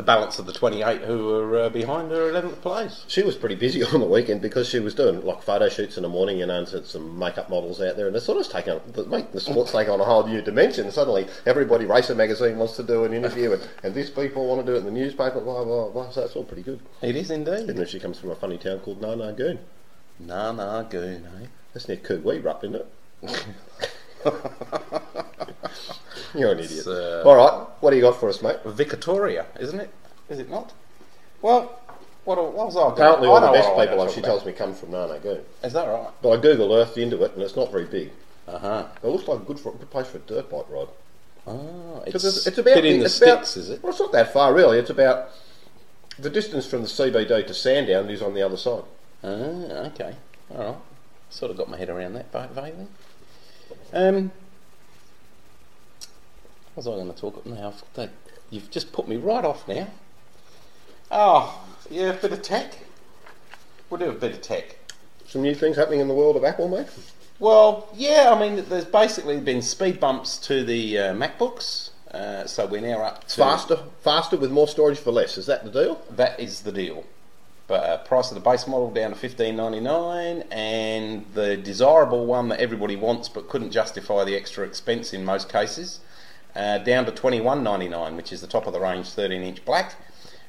[0.00, 3.04] the balance of the 28 who were uh, behind her 11th place.
[3.06, 6.04] She was pretty busy on the weekend because she was doing like photo shoots in
[6.04, 8.50] the morning, you know, and had some makeup models out there, and it's sort of
[8.50, 10.90] taken the, the sports take on a whole new dimension.
[10.90, 14.72] Suddenly, everybody, Racer magazine wants to do an interview, and, and these people want to
[14.72, 16.10] do it in the newspaper, blah blah blah.
[16.10, 16.80] So it's all pretty good.
[17.02, 17.68] It is indeed.
[17.68, 19.58] Even if she comes from a funny town called Nar Nar Goon,
[20.18, 21.46] Nah, nah, goon, eh?
[21.72, 22.86] that's near Koo Wee Rup, isn't it?
[26.34, 26.86] You're an idiot.
[26.86, 28.56] Uh, all right, what do you got for us, mate?
[28.64, 29.90] Victoria, isn't it?
[30.28, 30.72] Is it not?
[31.42, 31.78] Well,
[32.24, 34.44] what, what was I going Apparently, I all the best people, wanted she to tells
[34.44, 35.40] me, come from Nar Nar Goon.
[35.64, 36.10] Is that right?
[36.22, 38.10] But I Google Earthed into it, and it's not very big.
[38.46, 38.86] Uh huh.
[39.02, 40.88] It looks like a good, for, good place for a dirt bike ride.
[41.46, 43.82] Oh, it's, it's, it's about bit in the it's about- sticks, is it?
[43.82, 44.78] Well, it's not that far really.
[44.78, 45.30] It's about
[46.18, 48.82] the distance from the CBD to Sandown is on the other side.
[49.24, 49.28] Ah,
[49.88, 50.14] okay.
[50.54, 50.76] All right.
[51.30, 52.86] Sort of got my head around that va- vaguely.
[53.92, 54.39] Um, what
[56.76, 57.74] was I going to talk about now?
[57.94, 58.10] That-
[58.52, 59.86] You've just put me right off now.
[61.08, 62.78] Oh, yeah, a bit of tech.
[63.88, 64.76] We'll do a bit of tech.
[65.28, 66.88] Some new things happening in the world of Apple, mate.
[67.38, 71.90] Well, yeah, I mean, there's basically been speed bumps to the uh, MacBooks.
[72.10, 75.38] Uh, so we're now up to Faster, faster with more storage for less.
[75.38, 76.02] Is that the deal?
[76.10, 77.04] That is the deal.
[77.68, 82.26] But uh, price of the base model down to fifteen ninety nine, and the desirable
[82.26, 86.00] one that everybody wants but couldn't justify the extra expense in most cases,
[86.56, 89.42] uh, down to twenty one ninety nine, which is the top of the range thirteen
[89.42, 89.94] inch black.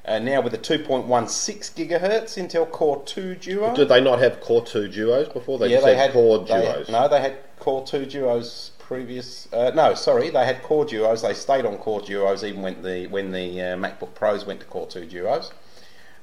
[0.04, 3.76] Uh, now with a two point one six gigahertz Intel Core two Duo.
[3.76, 5.60] Did they not have Core 2 Duos before?
[5.60, 6.90] They yeah, they had, had Core they- Duos.
[6.90, 9.48] no, they had Core two Duos previous.
[9.54, 11.22] Uh, no, sorry, they had Core Duos.
[11.22, 14.66] They stayed on Core Duos even when the when the uh, MacBook Pros went to
[14.66, 15.52] Core two Duos.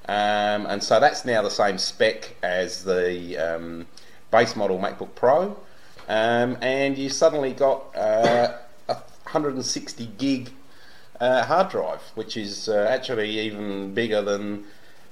[0.09, 3.87] Um, and so that's now the same spec as the um,
[4.31, 5.57] base model MacBook Pro.
[6.09, 8.57] Um, and you suddenly got uh,
[9.29, 10.51] 160 gig
[11.21, 14.65] uh, hard drive, which is uh, actually even bigger than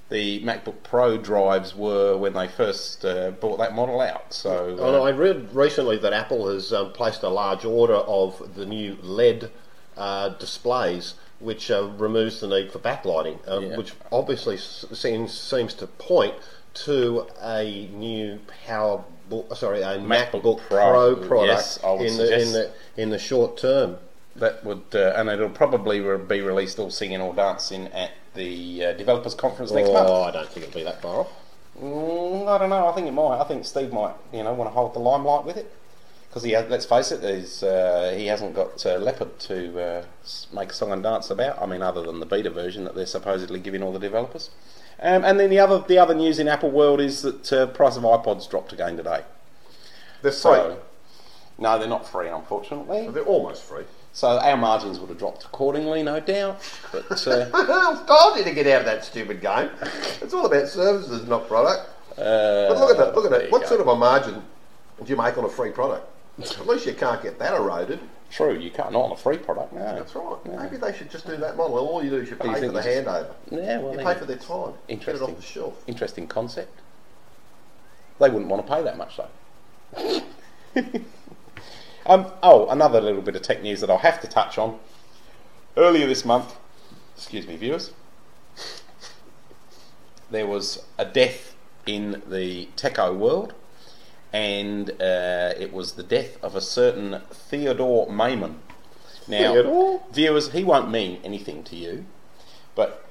[0.08, 4.32] the MacBook Pro drives were when they first uh, brought that model out.
[4.32, 8.64] So uh, I read recently that Apple has um, placed a large order of the
[8.64, 9.50] new LED
[9.96, 13.76] uh, displays, which uh, removes the need for backlighting, uh, Yeah.
[13.76, 16.34] which obviously seems seems to point
[16.84, 19.04] to a new power.
[19.28, 23.18] Book, sorry, a MacBook MacBook, Pro, Pro, product yes, in, the, in the in the
[23.18, 23.96] short term.
[24.38, 28.84] That would, uh, and it'll probably re- be released all singing or dancing at the
[28.84, 30.08] uh, developers conference next month.
[30.08, 30.22] oh.
[30.22, 31.32] I don't think it'll be that far off.
[31.80, 32.86] Mm, I don't know.
[32.86, 33.38] I think it might.
[33.38, 35.70] I think Steve might, you know, want to hold the limelight with it
[36.28, 36.52] because he.
[36.52, 40.04] Has, let's face it, he's, uh, he hasn't got uh, Leopard to uh,
[40.54, 41.60] make a song and dance about.
[41.60, 44.50] I mean, other than the beta version that they're supposedly giving all the developers.
[44.98, 47.96] Um, and then the other the other news in Apple world is that uh, price
[47.96, 49.24] of iPods dropped again today.
[50.22, 50.80] They're So,
[51.58, 53.08] no, they're not free, unfortunately.
[53.08, 53.84] They're almost free.
[54.16, 56.58] So our margins would have dropped accordingly, no doubt.
[56.90, 59.68] But uh, I've told you to get out of that stupid game.
[60.22, 61.90] It's all about services, not product.
[62.18, 63.14] uh, But look at that.
[63.14, 63.50] Look at that.
[63.50, 63.68] What go.
[63.68, 64.42] sort of a margin
[65.04, 66.08] do you make on a free product?
[66.40, 68.00] At least you can't get that eroded.
[68.30, 69.74] True, you can't not on a free product.
[69.74, 70.46] No, That's right.
[70.46, 70.62] No.
[70.62, 71.76] Maybe they should just do that model.
[71.76, 73.34] All you do is you Oh, you pay for the handover.
[73.50, 74.72] Yeah, well, You pay for their time.
[74.88, 75.28] Get it Interesting.
[75.28, 75.84] off the shelf.
[75.86, 76.80] Interesting concept.
[78.18, 80.22] They wouldn't want to pay that much though.
[82.06, 84.78] um, oh, another little bit of tech news that I'll have to touch on.
[85.76, 86.56] Earlier this month,
[87.16, 87.92] excuse me, viewers,
[90.30, 91.54] there was a death
[91.86, 93.54] in the techo world,
[94.32, 98.56] and uh, it was the death of a certain Theodore Maiman.
[99.28, 100.02] Now, Theodore?
[100.12, 102.06] viewers, he won't mean anything to you,
[102.74, 103.06] but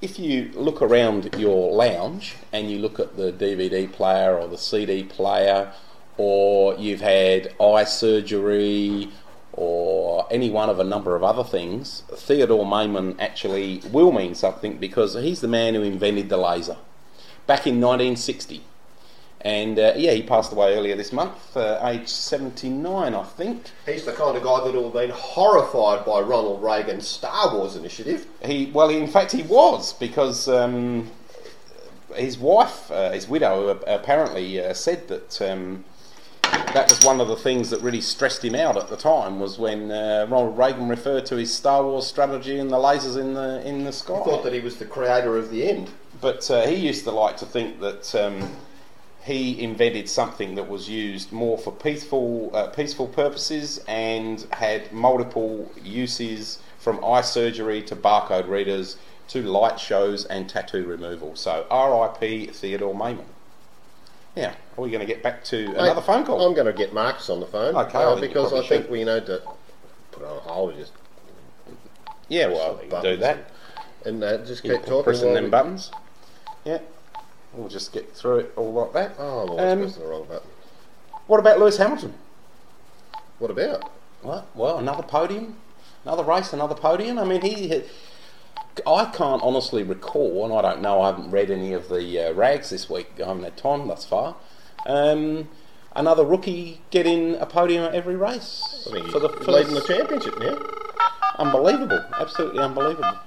[0.00, 4.58] if you look around your lounge and you look at the DVD player or the
[4.58, 5.72] CD player,
[6.20, 9.08] or you've had eye surgery,
[9.54, 14.76] or any one of a number of other things, Theodore Maiman actually will mean something
[14.76, 16.76] because he's the man who invented the laser
[17.46, 18.60] back in 1960.
[19.40, 23.70] And uh, yeah, he passed away earlier this month, uh, age 79, I think.
[23.86, 27.76] He's the kind of guy that would have been horrified by Ronald Reagan's Star Wars
[27.76, 28.26] initiative.
[28.44, 31.10] He well, in fact, he was because um,
[32.14, 35.86] his wife, uh, his widow, uh, apparently uh, said that um,
[36.74, 39.58] that was one of the things that really stressed him out at the time was
[39.58, 43.66] when uh, Ronald Reagan referred to his Star Wars strategy and the lasers in the
[43.66, 44.14] in the sky.
[44.14, 45.90] I thought that he was the creator of the end.
[46.20, 48.50] But uh, he used to like to think that um,
[49.22, 55.70] he invented something that was used more for peaceful uh, peaceful purposes and had multiple
[55.82, 58.96] uses from eye surgery to barcode readers
[59.28, 61.36] to light shows and tattoo removal.
[61.36, 62.46] So R.I.P.
[62.46, 63.26] Theodore Maiman.
[64.36, 66.46] Yeah, are we going to get back to another phone call?
[66.46, 67.74] I'm going to get Marcus on the phone.
[67.74, 68.90] Okay, uh, I think you because I probably think should.
[68.92, 69.42] we need to
[70.12, 70.92] put it on hold just
[72.28, 73.50] yeah, well, we can do buttons that.
[74.06, 75.02] and uh, just Keep talking.
[75.02, 75.90] pressing while them we- buttons.
[76.64, 76.78] Yeah,
[77.54, 79.12] we'll just get through it all like that.
[79.18, 80.48] Oh, I'm always Um, pressing the wrong button.
[81.26, 82.14] What about Lewis Hamilton?
[83.40, 83.90] What about?
[84.22, 84.46] What?
[84.54, 85.56] Well, another podium,
[86.04, 87.18] another race, another podium.
[87.18, 87.82] I mean, he.
[88.86, 91.00] Had, I can't honestly recall, and I don't know.
[91.02, 93.10] I haven't read any of the uh, rags this week.
[93.22, 94.36] I haven't had time thus far.
[94.86, 95.48] Um,
[95.94, 99.74] another rookie getting a podium at every race I think he's for the, for leading
[99.74, 100.58] the the championship now.
[101.38, 103.18] unbelievable, absolutely unbelievable.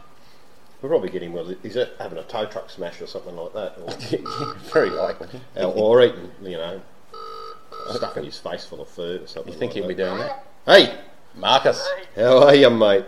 [0.82, 1.54] We're probably getting well.
[1.64, 5.30] He's uh, having a tow truck smash or something like that, or, Very likely.
[5.56, 6.82] or, or eating, you know,
[7.92, 9.54] stuffing his face full of food or something.
[9.54, 10.98] You think like he'll be doing that, Hey,
[11.36, 11.88] Marcus?
[12.16, 13.06] how are you, mate?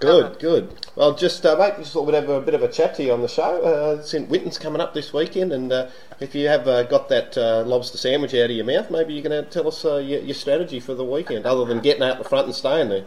[0.00, 0.38] Good.
[0.38, 0.86] Good.
[0.96, 3.12] Well, just uh, mate, just thought we'd have a bit of a chat to you
[3.12, 3.60] on the show.
[3.60, 7.36] Uh, St Winton's coming up this weekend, and uh, if you have uh, got that
[7.36, 10.34] uh, lobster sandwich out of your mouth, maybe you can tell us uh, your, your
[10.34, 13.04] strategy for the weekend, other than getting out the front and staying there.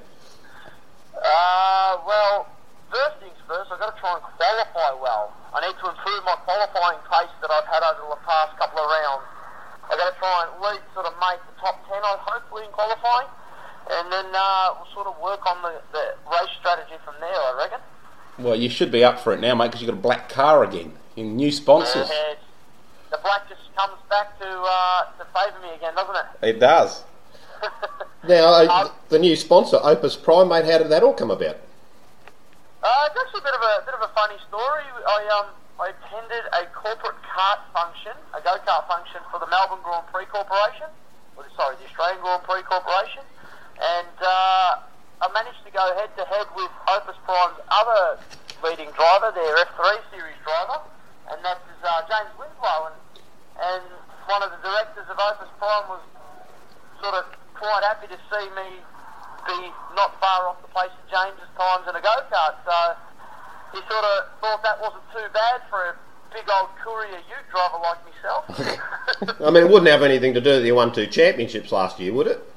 [1.17, 2.45] Uh, well,
[2.93, 5.33] first things first, I've got to try and qualify well.
[5.49, 8.85] I need to improve my qualifying pace that I've had over the past couple of
[8.85, 9.25] rounds.
[9.89, 12.69] I've got to try and at least sort of make the top 10, I hopefully,
[12.69, 13.33] in qualifying.
[13.89, 17.55] And then uh, we'll sort of work on the, the race strategy from there, I
[17.57, 17.79] reckon.
[18.39, 20.63] Well, you should be up for it now, mate, because you've got a black car
[20.63, 20.93] again.
[21.15, 22.09] In new sponsors.
[22.09, 22.37] And
[23.11, 26.47] the black just comes back to uh, to favour me again, doesn't it?
[26.55, 27.03] It does.
[28.23, 31.59] Now, Um, the new sponsor, Opus Prime, mate, how did that all come about?
[32.79, 34.83] Uh, it's actually a bit of a bit of a funny story.
[35.07, 39.83] I um I attended a corporate kart function, a go kart function for the Melbourne
[39.83, 40.87] Grand Prix Corporation,
[41.35, 43.23] or sorry, the Australian Grand Prix Corporation,
[43.81, 44.81] and uh,
[45.23, 48.19] I managed to go head to head with Opus Prime's other
[48.63, 50.79] leading driver, their F3 series driver,
[51.31, 52.97] and that is uh, James Winslow, and
[53.53, 53.85] and
[54.27, 56.03] one of the directors of Opus Prime was
[57.01, 58.81] sort of quite happy to see me
[59.45, 59.59] be
[59.95, 62.55] not far off the place of James's times in a go kart.
[62.63, 62.95] So
[63.73, 65.95] he sort of thought that wasn't too bad for a
[66.33, 68.43] big old courier ute driver like myself.
[69.41, 72.27] I mean, it wouldn't have anything to do with your one-two championships last year, would
[72.27, 72.52] it?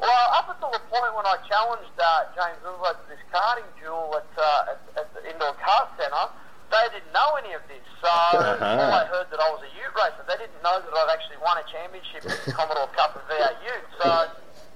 [0.00, 4.16] Well, up until the point when I challenged uh, James Winslow to this karting duel
[4.16, 6.32] at, uh, at, at the indoor kart centre,
[6.72, 7.82] they didn't know any of this.
[8.00, 10.22] So all I heard that I was a ute racer.
[10.24, 13.60] They didn't know that I'd actually won a championship in the Commodore Cup of V8
[13.60, 13.88] Ute.
[14.00, 14.08] So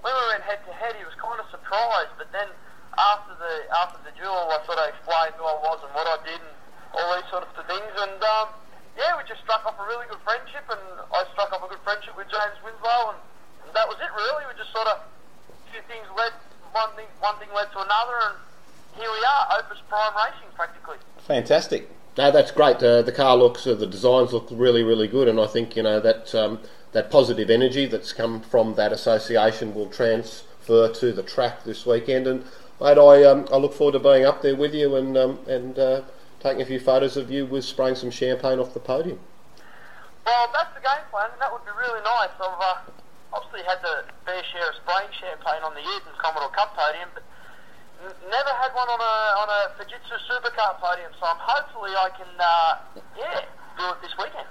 [0.04, 2.12] when we went head to head, he was kind of surprised.
[2.20, 2.50] But then
[2.98, 6.18] after the after the duel, I sort of explained who I was and what I
[6.26, 6.54] did and
[6.98, 7.92] all these sort of things.
[7.96, 8.52] And um,
[8.98, 10.82] yeah, we just struck off a really good friendship, and
[11.14, 13.20] I struck off a good friendship with James Winslow, and,
[13.64, 14.44] and that was it really.
[14.50, 14.98] We just sort of
[15.74, 16.32] few things led
[16.72, 18.36] one thing one thing led to another, and
[18.96, 20.96] here we are, Opus Prime Racing practically.
[21.26, 21.90] Fantastic.
[22.16, 22.76] No, that's great.
[22.76, 25.82] Uh, the car looks, uh, the designs look really, really good, and I think you
[25.82, 26.60] know that um,
[26.92, 32.28] that positive energy that's come from that association will transfer to the track this weekend.
[32.28, 32.44] And
[32.80, 35.76] mate, I um, I look forward to being up there with you and um, and
[35.76, 36.02] uh,
[36.38, 39.18] taking a few photos of you with spraying some champagne off the podium.
[40.24, 42.30] Well, that's the game plan, that would be really nice.
[42.40, 42.76] I've uh,
[43.34, 47.26] obviously had the fair share of spraying champagne on the Eden Commodore Cup podium, but
[48.06, 51.10] n- never had one on a on a Fujitsu Supercar podium.
[51.18, 53.42] So I'm hopefully I can, uh, yeah,
[53.76, 54.46] do it this weekend.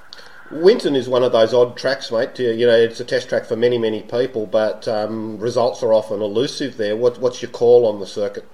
[0.52, 2.38] Winton is one of those odd tracks, mate.
[2.38, 5.94] You you know, it's a test track for many, many people, but um, results are
[5.94, 6.96] often elusive there.
[6.96, 8.46] What, what's your call on the circuit?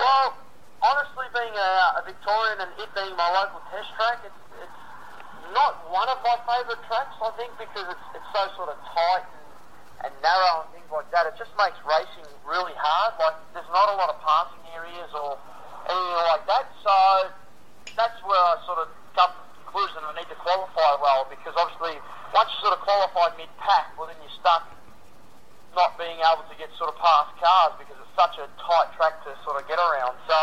[0.00, 0.34] Well,
[0.82, 4.34] honestly, being a, a Victorian and it being my local test track, it's
[5.54, 9.26] not one of my favourite tracks, I think, because it's, it's so sort of tight
[9.26, 11.26] and, and narrow and things like that.
[11.28, 13.16] It just makes racing really hard.
[13.20, 15.36] Like, there's not a lot of passing areas or
[15.88, 16.66] anything like that.
[16.84, 16.94] So
[17.96, 21.52] that's where I sort of come to the conclusion I need to qualify well because
[21.58, 21.98] obviously
[22.32, 24.68] once you sort of qualify mid-pack, well then you're stuck
[25.76, 29.20] not being able to get sort of past cars because it's such a tight track
[29.22, 30.16] to sort of get around.
[30.26, 30.38] So,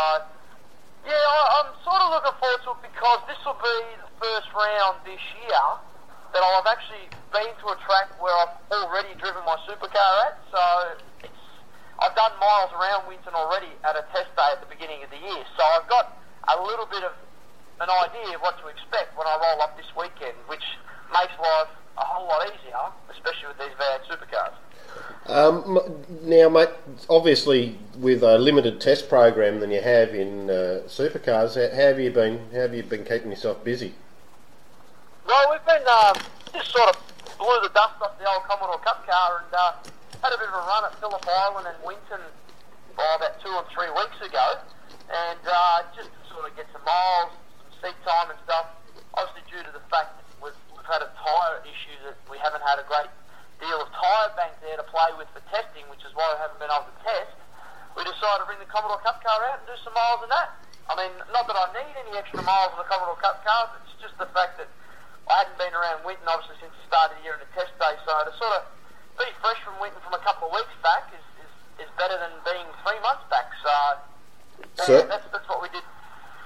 [1.06, 4.50] yeah, I, I'm sort of looking forward to it because this will be the first
[4.50, 5.64] round this year
[6.34, 10.34] that have actually been to a track where I've already driven my supercar at.
[10.50, 10.60] So
[12.02, 15.20] I've done miles around Winton already at a test day at the beginning of the
[15.22, 15.42] year.
[15.56, 16.18] So I've got
[16.50, 17.14] a little bit of
[17.80, 20.64] an idea of what to expect when I roll up this weekend, which
[21.14, 24.58] makes life a whole lot easier, especially with these V8 supercars.
[25.26, 25.80] Um,
[26.22, 26.70] now, mate,
[27.10, 32.10] obviously with a limited test program than you have in uh, supercars, how have you
[32.12, 32.38] been?
[32.52, 33.94] How have you been keeping yourself busy?
[35.26, 36.14] Well, we've been um,
[36.54, 36.96] just sort of
[37.38, 39.72] blew the dust off the old Commodore Cup car and uh,
[40.22, 42.22] had a bit of a run at Phillip Island and Winton
[42.98, 44.62] oh, about two or three weeks ago,
[45.10, 48.70] and uh, just to sort of get some miles, some seat time and stuff.
[49.18, 52.62] Obviously, due to the fact that we've, we've had a tyre issue that we haven't
[52.62, 53.10] had a great
[53.60, 56.60] deal of tyre bank there to play with for testing, which is why we haven't
[56.60, 57.32] been able to test.
[57.96, 60.52] We decided to bring the Commodore Cup car out and do some miles in that.
[60.86, 63.80] I mean, not that I need any extra miles of the Commodore Cup car, but
[63.88, 64.68] it's just the fact that
[65.26, 67.72] I hadn't been around Winton obviously since the start of the year in the test
[67.80, 68.62] day, so to sort of
[69.18, 72.30] be fresh from Winton from a couple of weeks back is, is, is better than
[72.46, 73.48] being three months back.
[73.64, 73.72] So,
[74.86, 75.82] So- yeah, that's, that's what we did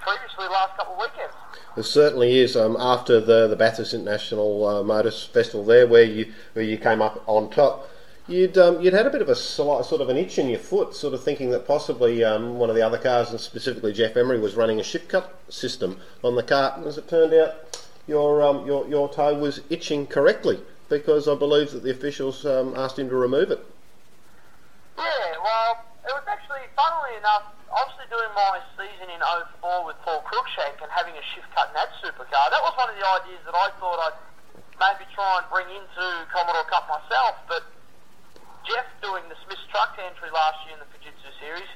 [0.00, 1.34] previously last couple of weekends.
[1.74, 2.56] There certainly is.
[2.56, 7.00] Um, after the the Bathurst International uh, Motors Festival there, where you where you came
[7.00, 7.88] up on top,
[8.26, 10.58] you'd um, you'd had a bit of a slight, sort of an itch in your
[10.58, 14.16] foot, sort of thinking that possibly um, one of the other cars, and specifically Jeff
[14.16, 16.74] Emery, was running a shift cut system on the car.
[16.76, 17.54] And as it turned out,
[18.08, 22.74] your um, your your toe was itching correctly because I believe that the officials um,
[22.76, 23.64] asked him to remove it.
[24.98, 25.04] Yeah,
[25.42, 25.89] well, it
[26.80, 31.44] funnily enough, obviously doing my season in 04 with Paul Cruikshank and having a shift
[31.52, 34.18] cut in that supercar, that was one of the ideas that I thought I'd
[34.80, 37.68] maybe try and bring into Commodore Cup myself, but
[38.64, 41.68] Jeff doing the Smith's Truck entry last year in the Fujitsu series,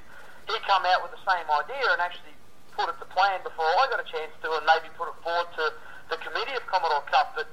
[0.48, 2.32] he come out with the same idea and actually
[2.72, 5.52] put it to plan before I got a chance to and maybe put it forward
[5.60, 5.64] to
[6.08, 7.36] the committee of Commodore Cup.
[7.36, 7.48] But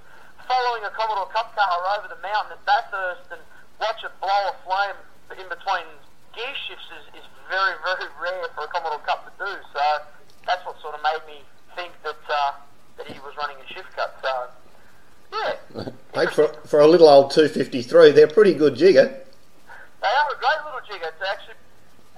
[0.47, 1.67] following a Commodore Cup car
[1.99, 3.43] over the mountain at Bathurst and
[3.79, 4.99] watch it blow a flame
[5.39, 5.87] in between
[6.33, 9.51] gear shifts is, is very, very rare for a Commodore Cup to do.
[9.73, 9.83] So
[10.47, 11.43] that's what sort of made me
[11.75, 12.51] think that uh,
[12.97, 14.15] that he was running a shift cut.
[14.21, 14.31] So
[15.31, 19.07] yeah, Mate, for for a little old 253, they're pretty good jigger.
[19.07, 21.07] They are a great little jigger.
[21.07, 21.59] It's actually,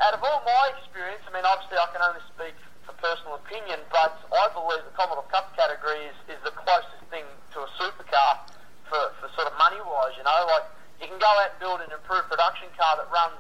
[0.02, 2.56] out of all my experience, I mean, obviously I can only speak
[2.88, 7.28] for personal opinion, but I believe the Commodore Cup category is, is the closest thing
[7.54, 8.48] to a supercar
[8.88, 10.40] for, for sort of money-wise, you know?
[10.48, 10.68] Like,
[11.00, 13.40] you can go out and build an improved production car that runs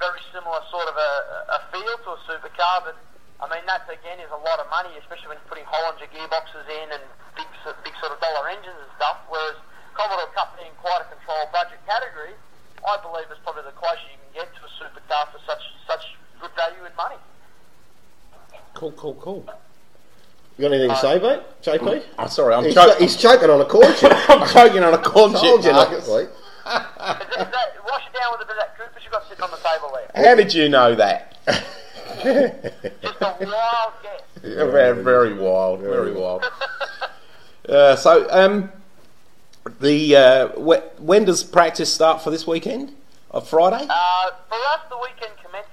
[0.00, 1.12] very similar sort of a,
[1.54, 2.96] a feel to a supercar, but
[3.40, 6.64] I mean, that again is a lot of money, especially when you're putting Hollinger gearboxes
[6.68, 7.04] in and
[7.36, 7.48] big,
[7.84, 9.16] big sort of dollar engines and stuff.
[9.28, 9.56] Whereas
[9.96, 12.32] Commodore Cup being quite a controlled budget category,
[12.84, 16.04] I believe is probably the closest you can get to a supercar for such such
[16.40, 17.20] good value in money.
[18.74, 19.44] Cool, cool, cool.
[20.56, 21.40] You got anything to uh, say, mate?
[21.64, 22.04] JP?
[22.18, 22.96] Oh, sorry, I'm, He's, choking.
[23.00, 24.12] he's choking on a corn chip.
[24.28, 26.04] I'm choking on a corn Told chip, you not to Marcus.
[26.04, 26.28] sleep.
[26.28, 27.79] Is that,
[28.20, 29.50] is that, wash it down with a bit of that Coopers you've got sitting on
[29.50, 30.24] the table there.
[30.24, 31.36] How did you know that?
[33.02, 34.22] Just a wild guess.
[34.42, 36.44] Yeah, very, very wild, very wild.
[37.68, 38.72] Uh, so, um,
[39.80, 42.92] the uh, wh- when does practice start for this weekend?
[43.30, 43.86] On Friday?
[43.88, 45.69] Uh, for us, the weekend commences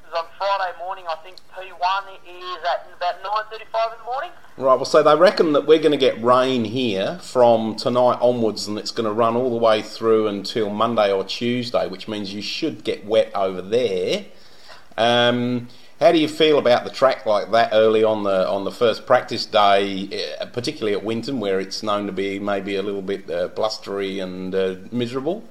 [0.47, 1.03] Friday morning.
[1.09, 4.31] I think P1 is at about 9.35 in the morning.
[4.55, 4.75] Right.
[4.75, 8.79] Well, so they reckon that we're going to get rain here from tonight onwards, and
[8.79, 12.41] it's going to run all the way through until Monday or Tuesday, which means you
[12.41, 14.25] should get wet over there.
[14.97, 15.67] Um,
[15.99, 19.05] how do you feel about the track like that early on the on the first
[19.05, 23.29] practice day, uh, particularly at Winton, where it's known to be maybe a little bit
[23.29, 25.43] uh, blustery and uh, miserable?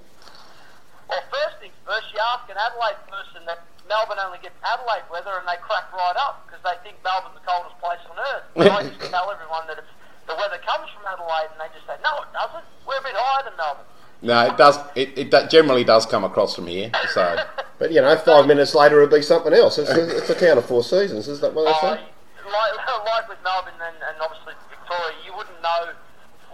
[1.11, 5.35] Well, first things first, you ask an Adelaide person that Melbourne only gets Adelaide weather
[5.39, 8.45] and they crack right up because they think Melbourne's the coldest place on earth.
[8.57, 9.93] And I just tell everyone that it's,
[10.27, 12.67] the weather comes from Adelaide and they just say, no, it doesn't.
[12.87, 13.87] We're a bit higher than Melbourne.
[14.23, 14.77] No, it does.
[14.97, 16.91] It, it generally does come across from here.
[17.13, 17.23] So.
[17.79, 19.77] But you know, five minutes later it'll be something else.
[19.77, 22.01] It's a, it's a town of four seasons, is that what they Uh, say?
[22.49, 22.73] like,
[23.05, 25.93] like with Melbourne and, and obviously Victoria, you wouldn't know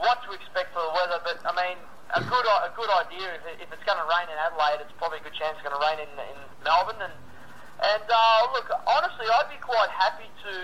[0.02, 1.22] what to expect for the weather.
[1.22, 1.78] But I mean,
[2.12, 5.18] a good a good idea if, if it's going to rain in Adelaide, it's probably
[5.20, 7.00] a good chance it's going to rain in, in Melbourne.
[7.00, 7.14] And
[7.82, 10.54] and uh, look, honestly, I'd be quite happy to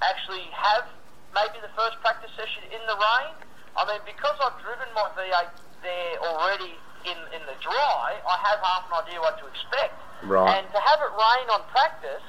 [0.00, 0.86] actually have
[1.34, 3.34] maybe the first practice session in the rain.
[3.74, 5.50] I mean, because I've driven my V8
[5.82, 9.98] there already in in the dry, I have half an idea what to expect.
[10.22, 10.62] Right.
[10.62, 12.26] And to have it rain on practice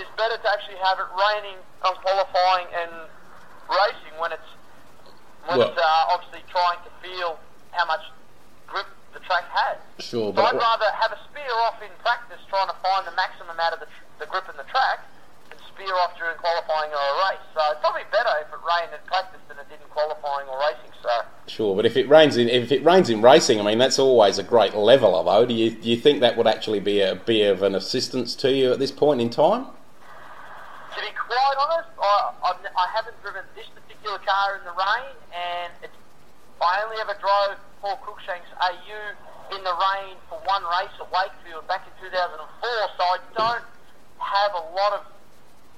[0.00, 2.92] is better to actually have it raining on qualifying and
[3.68, 4.50] racing when it's
[5.44, 7.36] when Well- it's uh, obviously trying to feel
[7.72, 8.02] how much
[8.66, 9.78] grip the track has.
[9.98, 13.14] Sure, So but I'd rather have a spear off in practice trying to find the
[13.16, 15.02] maximum out of the, tr- the grip in the track
[15.50, 17.44] than spear off during qualifying or a race.
[17.54, 20.58] So it's probably better if it rained in practice than it did in qualifying or
[20.62, 20.94] racing.
[21.02, 21.10] So
[21.50, 24.38] Sure, but if it rains in if it rains in racing, I mean that's always
[24.38, 25.44] a great leveler, though.
[25.46, 28.52] Do you do you think that would actually be a be of an assistance to
[28.52, 29.66] you at this point in time?
[30.94, 34.70] To be quite honest, I, I've, n- I haven't driven this particular car in the
[34.74, 35.96] rain, and it's,
[36.60, 39.00] I only ever drove Paul Cruikshank's AU
[39.56, 43.66] in the rain for one race at Wakefield back in 2004, so I don't
[44.20, 45.02] have a lot of,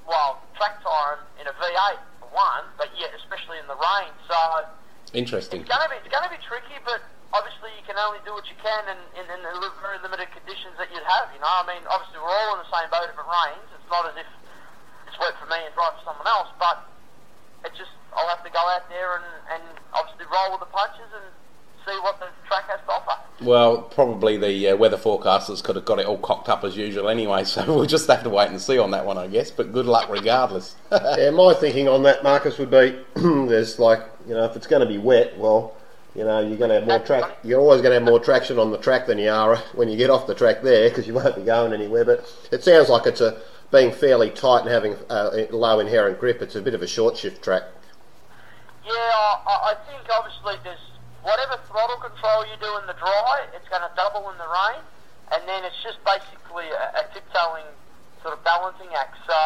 [0.05, 4.11] well, track time in a V8 for one, but yet especially in the rain.
[4.27, 4.37] So
[5.15, 5.63] Interesting.
[5.63, 7.01] it's going to be it's going to be tricky, but
[7.31, 10.75] obviously you can only do what you can in, in, in the very limited conditions
[10.83, 11.31] that you'd have.
[11.33, 13.67] You know, I mean, obviously we're all in the same boat if it rains.
[13.79, 14.29] It's not as if
[15.07, 16.83] it's wet for me and dry for someone else, but
[17.63, 21.09] it just I'll have to go out there and, and obviously roll with the punches
[21.15, 21.25] and
[21.87, 23.19] see what the track has to offer.
[23.45, 27.09] Well, probably the uh, weather forecasters could have got it all cocked up as usual
[27.09, 29.51] anyway, so we'll just have to wait and see on that one, I guess.
[29.51, 30.77] But good luck regardless.
[30.93, 34.81] Yeah, my thinking on that, Marcus, would be there's like, you know, if it's going
[34.81, 35.75] to be wet, well,
[36.15, 37.39] you know, you're going to have more track.
[37.43, 39.97] You're always going to have more traction on the track than you are when you
[39.97, 42.05] get off the track there because you won't be going anywhere.
[42.05, 43.41] But it sounds like it's a
[43.73, 46.43] being fairly tight and having uh, low inherent grip.
[46.43, 47.63] It's a bit of a short shift track.
[48.85, 50.79] Yeah, I, I- I think obviously there's
[51.23, 54.83] whatever throttle control you do in the dry, it's going to double in the rain,
[55.35, 57.67] and then it's just basically a, a tiptoeing
[58.23, 59.19] sort of balancing act.
[59.27, 59.39] So,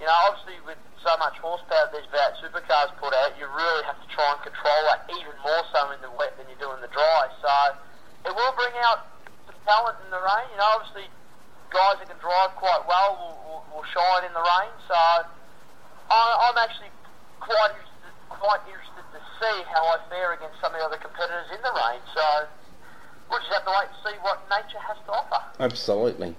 [0.00, 3.96] you know, obviously with so much horsepower these V8 supercars put out, you really have
[3.96, 6.80] to try and control that even more so in the wet than you do in
[6.84, 7.28] the dry.
[7.40, 7.52] So,
[8.28, 9.08] it will bring out
[9.48, 10.46] some talent in the rain.
[10.52, 11.08] You know, obviously
[11.72, 14.72] guys that can drive quite well will, will, will shine in the rain.
[14.84, 14.96] So,
[16.12, 16.20] I,
[16.50, 16.92] I'm actually
[17.40, 17.72] quite
[18.30, 21.72] quite interested to see how I fare against some of the other competitors in the
[21.74, 22.00] rain.
[22.14, 22.46] So
[23.30, 25.40] we'll just have to wait and see what nature has to offer.
[25.58, 26.34] Absolutely.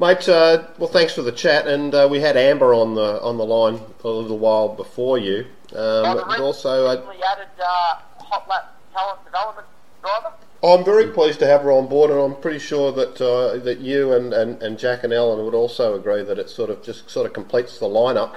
[0.00, 3.36] Mate, uh, well, thanks for the chat, and uh, we had Amber on the on
[3.36, 5.46] the line a little while before you.
[5.72, 9.66] Um, and also, uh, recently added uh, hot lap talent development
[10.02, 10.32] driver.
[10.64, 13.78] I'm very pleased to have her on board, and I'm pretty sure that uh, that
[13.80, 17.08] you and, and, and Jack and Ellen would also agree that it sort of just
[17.08, 18.34] sort of completes the lineup.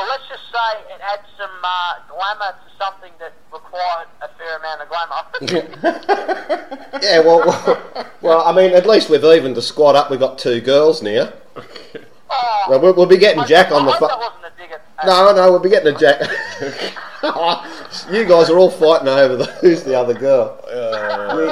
[0.00, 4.56] Well, let's just say it adds some uh, glamour to something that required a fair
[4.58, 5.22] amount of glamour.
[7.02, 10.10] Yeah, well, well, well, I mean, at least we've evened the squad up.
[10.10, 11.32] We've got two girls now.
[12.30, 14.08] oh, Well, we'll, we'll be getting I- Jack on I the hope phone.
[14.08, 16.20] that wasn't a dig at, at No, no, we'll be getting a Jack.
[18.10, 20.58] you guys are all fighting over the, who's the other girl.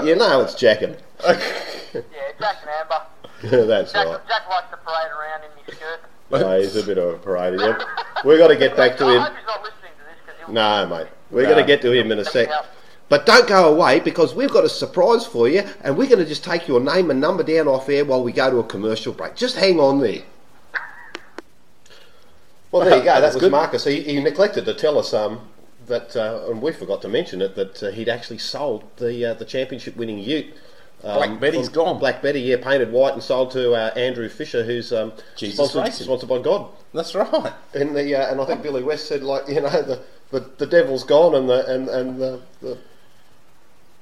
[0.02, 0.96] you, you know it's Jackin.
[1.26, 2.02] Yeah,
[2.38, 3.66] Jack and Amber.
[3.66, 4.20] That's Jack, right.
[4.28, 5.57] Jack likes to parade around in his skirt.
[6.30, 7.52] No, he's a bit of a parade.
[8.24, 9.22] We've, got to get back to him.
[9.22, 11.06] hope he's not listening to this because he'll No, mate.
[11.30, 11.50] We're No.
[11.50, 12.48] going to get to him in a sec.
[13.08, 16.26] But don't go away because we've got a surprise for you and we're going to
[16.26, 19.14] just take your name and number down off air while we go to a commercial
[19.14, 19.34] break.
[19.34, 20.22] Just hang on there.
[22.70, 23.14] Well, there you go.
[23.20, 23.50] That was good.
[23.50, 23.84] Marcus.
[23.84, 25.40] He, he neglected to tell us um,
[25.86, 29.34] that, uh, and we forgot to mention it, that uh, he'd actually sold the uh,
[29.34, 30.54] the championship winning Ute.
[31.04, 31.98] Um, Black Betty's gone.
[31.98, 35.84] Black Betty, yeah, painted white and sold to uh, Andrew Fisher, who's um, Jesus sponsored,
[35.84, 36.04] Racing.
[36.06, 36.70] sponsored by God.
[36.92, 37.52] That's right.
[37.74, 40.66] And the uh, and I think Billy West said like you know the, the, the
[40.66, 42.78] devil's gone and the and and the the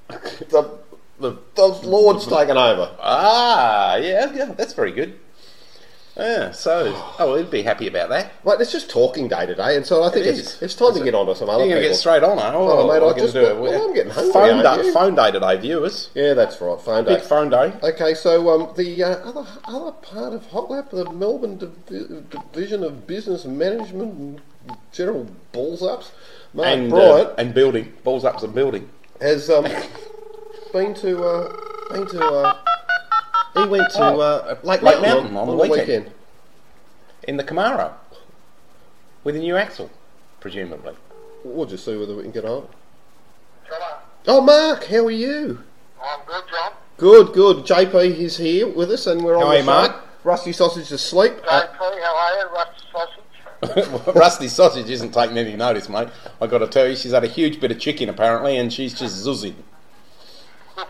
[0.09, 0.78] the,
[1.20, 2.94] the, the Lord's taken over.
[3.01, 5.18] Ah, yeah, yeah, that's very good.
[6.17, 8.33] Yeah, so, oh, we'd be happy about that.
[8.43, 10.62] Right, it's just talking day to day, and so I think It it's, is.
[10.62, 11.91] it's time to get on to some other You're people.
[11.91, 12.53] get straight on, eh?
[12.55, 13.59] Oh, mate, I just- do it.
[13.59, 14.93] well, I'm getting hungry, Phone, aren't day, you?
[14.95, 16.09] phone day today, viewers.
[16.14, 16.81] Yeah, that's right.
[16.81, 17.17] Phone day.
[17.17, 17.73] Big phone day.
[17.83, 23.07] Okay, so um, the uh, other other part of Hotlap, the Melbourne Divi- Division of
[23.07, 24.41] Business Management and
[24.93, 26.12] General Balls Ups,
[26.55, 27.93] Mark And, Bryant uh, and building.
[28.05, 28.89] Balls ups and building.
[29.21, 29.64] has um,
[30.73, 31.57] been to uh,
[31.93, 32.57] been to uh,
[33.57, 36.11] he went to Oh, uh, Lake, Lake Mountain, Mountain on the the weekend.
[37.26, 37.92] In the Camaro.
[39.24, 39.90] With a new axle,
[40.40, 40.94] presumably.
[41.44, 42.68] We'll just see whether we can get on.
[43.64, 43.96] Hello.
[44.28, 45.62] Oh, Mark, how are you?
[46.02, 46.72] I'm good, John.
[46.98, 47.57] Good, good.
[47.64, 49.64] JP is here with us, and we're on How the are you.
[49.64, 49.96] Mark?
[50.24, 51.34] Rusty Sausage is asleep.
[51.48, 52.48] Uh, JP, how are you?
[52.54, 53.20] Rusty sausage.
[54.14, 56.09] Rusty Sausage isn't taking any notice, mate.
[56.40, 58.94] I've got to tell you, she's had a huge bit of chicken, apparently, and she's
[58.98, 59.54] just zuzzing.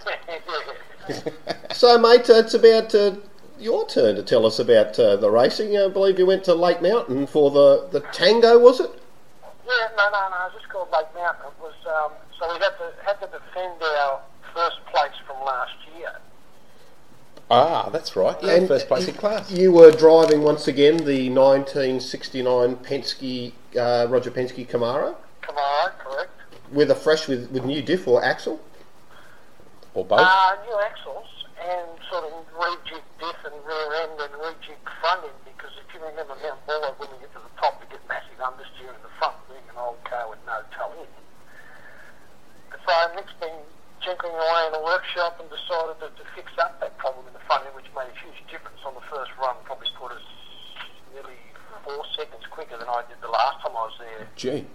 [1.72, 3.16] So, mate, uh, it's about uh,
[3.58, 5.76] your turn to tell us about uh, the racing.
[5.76, 8.90] I believe you went to Lake Mountain for the, the Tango, was it?
[9.66, 10.46] Yeah, no, no, no.
[10.46, 11.44] It's just called Lake Mountain.
[11.46, 14.20] It was um, so we had to had to defend our
[14.54, 16.12] first place from last year.
[17.50, 18.36] Ah, that's right.
[18.42, 19.50] Yeah, And first place in class.
[19.50, 26.30] You were driving once again the 1969 Penske, uh, Roger Penske Camaro Come on, correct?
[26.72, 28.60] with a fresh, with, with new diff or axle.
[29.96, 30.20] Or both.
[30.20, 31.24] Uh, new axles
[31.56, 36.04] and sort of rejig diff and rear end and rejig front end because if you
[36.04, 39.08] remember Mount Buller, when you get to the top, you get massive understeer in the
[39.16, 41.08] front, being an old car with no toe in.
[42.76, 43.56] So Nick's been
[44.04, 47.44] tinkering away in the workshop and decided to, to fix up that problem in the
[47.48, 49.56] front end, which made a huge difference on the first run.
[49.64, 50.28] Probably put us
[51.16, 51.40] nearly
[51.88, 54.68] four seconds quicker than I did the last time I was there Gee.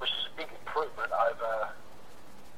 [0.00, 1.68] which is a big improvement over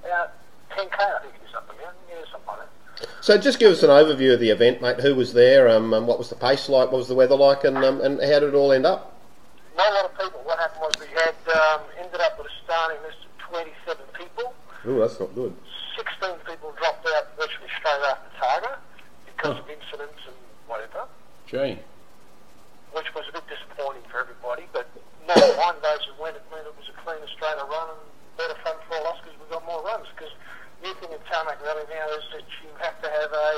[0.06, 0.45] about
[0.76, 2.04] 10k, I think it is up the mountain.
[2.08, 3.24] Yeah, something like that.
[3.24, 5.00] So just give us an overview of the event, mate.
[5.00, 5.68] Who was there?
[5.68, 6.92] Um, and what was the pace like?
[6.92, 7.64] What was the weather like?
[7.64, 9.16] And um, and how did it all end up?
[9.76, 10.40] Not a lot of people.
[10.44, 14.54] What happened was we had um, ended up with a starting list of 27 people.
[14.86, 15.52] Oh, that's not good.
[15.96, 18.72] 16 people dropped out virtually straight after Targa
[19.24, 20.36] because of incidents and
[20.68, 21.08] whatever,
[21.48, 21.80] Gee.
[22.92, 24.68] which was a bit disappointing for everybody.
[24.72, 24.86] But
[25.26, 28.02] never mind those who went, it meant it was a cleaner, straighter run and
[28.36, 30.06] better fun for all us because we got more runs.
[30.14, 30.32] Because
[30.84, 33.52] new thing in Tarmac Rally now is that you have to have a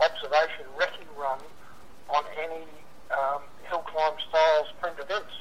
[0.00, 1.38] observation recce run
[2.08, 2.64] on any
[3.10, 5.34] um, hill climb style sprint events.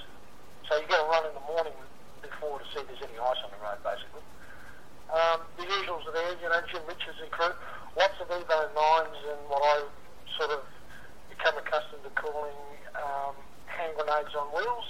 [0.67, 1.75] So you get a run in the morning
[2.21, 4.23] before to see if there's any ice on the road, basically.
[5.11, 7.53] Um, the usuals are there, you know, Jim Richards and crew.
[7.97, 9.85] Lots of Evo 9s and what I
[10.39, 10.65] sort of
[11.29, 12.57] become accustomed to calling
[12.97, 13.35] um,
[13.67, 14.87] hand grenades on wheels.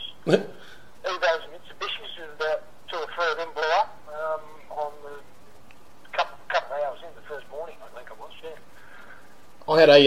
[1.04, 5.20] Evos and Mitsubishis, and about two or three of them blew up um, on the
[6.16, 8.56] couple, couple of hours in the first morning, I think it was, yeah.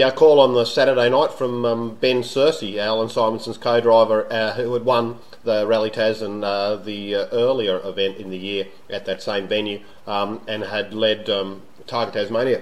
[0.07, 4.25] I a uh, call on the Saturday night from um, Ben Cersei, Allan Simonsen's co-driver,
[4.31, 8.37] uh, who had won the Rally Taz and uh, the uh, earlier event in the
[8.37, 12.61] year at that same venue, um, and had led um, Targa Tasmania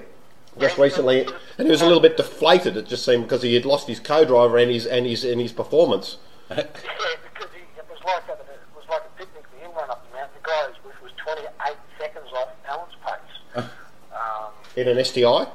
[0.60, 1.28] just recently,
[1.60, 2.78] and he was a little bit deflated.
[2.78, 5.52] It just seemed because he had lost his co-driver and his and his and his
[5.52, 6.18] performance.
[6.50, 9.92] Yeah, because he, it was like a, it was like a picnic, the in run
[9.92, 10.34] up the mountain.
[10.42, 13.66] The guy was, was 28 seconds off Allan's pace.
[14.14, 15.46] um, In an STI,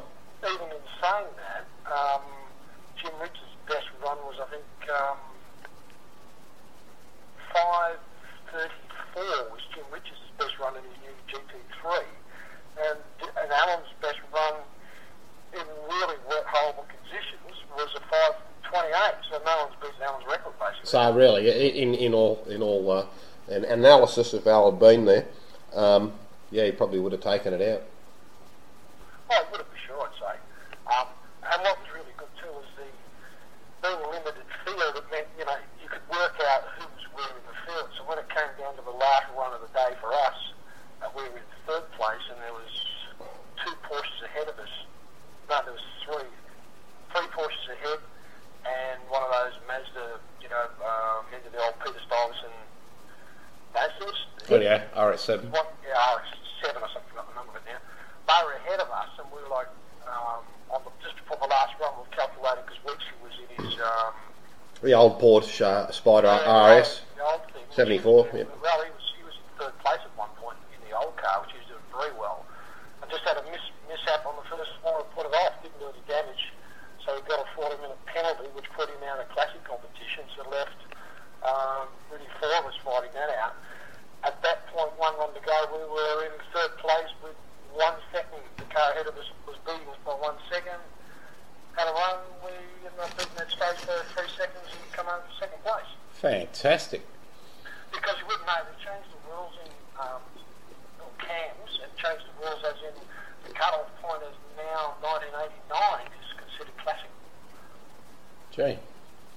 [0.47, 2.23] even in saying that, um,
[3.01, 4.65] Jim Richards' best run was, I think,
[4.95, 5.19] um,
[7.55, 12.05] 5.34 was Jim Richards' best run in his new GT3.
[12.81, 12.99] And,
[13.43, 14.55] and Allan's best run
[15.53, 18.01] in really wet, horrible conditions was a
[18.71, 19.15] 5.28.
[19.31, 20.87] So no one's beaten Allan's record, basically.
[20.87, 23.07] So really, i- in in all in all uh,
[23.49, 25.27] an analysis if Al had been there,
[25.75, 26.13] um,
[26.51, 27.83] yeah, he probably would have taken it out.
[29.31, 30.37] Oh, it would have for sure, I'd say.
[30.93, 31.09] Um,
[31.49, 32.85] and what was really good too was the
[33.81, 34.93] being a limited field.
[34.97, 37.89] It meant you know you could work out who was where in the field.
[37.97, 40.39] So when it came down to the last run of the day for us,
[41.01, 42.75] uh, we were in third place, and there was
[43.63, 44.75] two Porsches ahead of us.
[45.49, 46.31] No, there was three,
[47.15, 48.03] three Porsches ahead,
[48.67, 52.59] and one of those Mazda, you know, um, into the old Peter Stuyvesant
[53.75, 54.19] Mazdas.
[54.97, 55.51] Oh yeah, RS7.
[55.51, 56.19] What, yeah,
[56.63, 57.13] seven or something.
[57.17, 57.81] I can't remember it now.
[58.29, 59.69] They were ahead of us, and we were like,
[60.07, 63.49] um, on the, just before the last run, we were calculating because Weeksy was in
[63.65, 64.15] his um,
[64.83, 66.47] The old Porsche uh, Spider the
[66.81, 67.03] RS.
[67.03, 67.67] old- the old thing.
[67.71, 68.45] 74, yeah.
[68.63, 71.43] Well, he was he was in third place at one point in the old car,
[71.47, 72.43] which he was doing very well,
[73.03, 75.55] and just had a miss, mishap on the first one and put it off.
[75.63, 76.51] Didn't do any damage,
[77.07, 80.27] so he got a 40-minute penalty, which put him out of classic competition.
[80.35, 80.75] So left
[81.47, 83.55] um, really four of us fighting that out.
[84.27, 87.39] At that point, one run to go, we were in third place with
[87.73, 88.43] one second.
[88.59, 90.77] The car ahead of us was beating us by one second.
[91.79, 92.53] Had a run, we
[92.85, 95.87] ended up beating that stage for three seconds and come home for second place
[96.21, 97.01] Fantastic.
[97.95, 99.71] because you wouldn't know, they changed the rules in
[100.03, 100.21] um,
[101.01, 102.95] or CAMS and changed the rules as in
[103.49, 107.09] the cut-off point is now 1989 is considered classic.
[108.53, 108.77] Gee.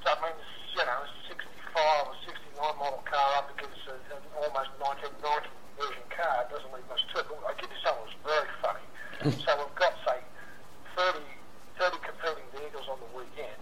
[0.04, 0.44] So that means,
[0.76, 6.06] you know, a 65 or 69 model car up against a, an almost 1990 version
[6.12, 7.26] car doesn't leave much to it.
[7.30, 8.86] But I give you something that's very funny.
[9.46, 10.20] so we've got, say,
[10.98, 11.22] 30,
[11.80, 13.58] 30 competing vehicles on the weekend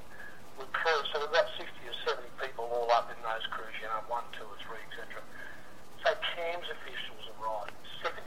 [0.55, 1.05] with crews.
[1.11, 4.23] So we've got 60 or 70 people all up in those crews, you know, one,
[4.35, 5.19] two or three, etc.
[6.03, 7.69] So CAMS officials arrive.
[8.01, 8.17] 75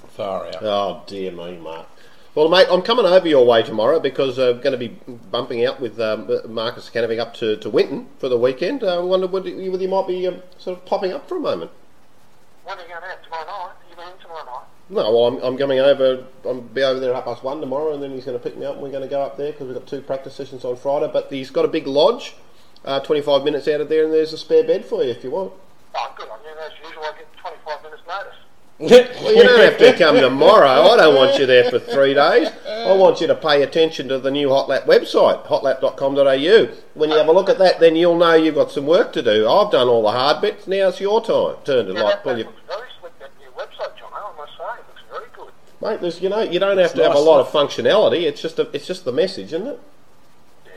[0.10, 0.64] Far out.
[0.64, 1.88] Oh dear me, Mark.
[2.36, 4.96] Well, mate, I'm coming over your way tomorrow because I'm going to be
[5.30, 8.86] bumping out with um, Marcus Canaving up to, to Winton for the weekend.
[8.86, 11.42] I wonder whether you, whether you might be um, sort of popping up for a
[11.42, 11.72] moment.
[12.64, 13.52] When are you going to have tomorrow night?
[13.52, 14.64] Are you going in tomorrow night?
[14.92, 16.26] No, well, I'm, I'm coming over.
[16.46, 18.58] I'll be over there at half past one tomorrow, and then he's going to pick
[18.58, 20.66] me up, and we're going to go up there because we've got two practice sessions
[20.66, 21.10] on Friday.
[21.12, 22.36] But he's got a big lodge,
[22.84, 25.32] uh, 25 minutes out of there, and there's a spare bed for you if you
[25.32, 25.54] want.
[25.96, 26.52] Oh, good on you.
[26.60, 28.36] As usual, I get 25 minutes notice.
[29.22, 30.68] Well, you don't have to come tomorrow.
[30.68, 32.50] I don't want you there for three days.
[32.68, 36.76] I want you to pay attention to the new Hotlap website, hotlap.com.au.
[36.96, 39.22] When you have a look at that, then you'll know you've got some work to
[39.22, 39.48] do.
[39.48, 40.66] I've done all the hard bits.
[40.68, 41.58] Now it's your time.
[41.64, 44.10] Turn to Yeah, like pull your very slick, that new website, John.
[44.16, 45.54] I must say, it looks very good.
[45.82, 46.02] Mate.
[46.02, 48.24] There's you know you don't have to have a nice lot of functionality.
[48.24, 49.80] It's just a, it's just the message, isn't it?
[50.66, 50.72] Yeah.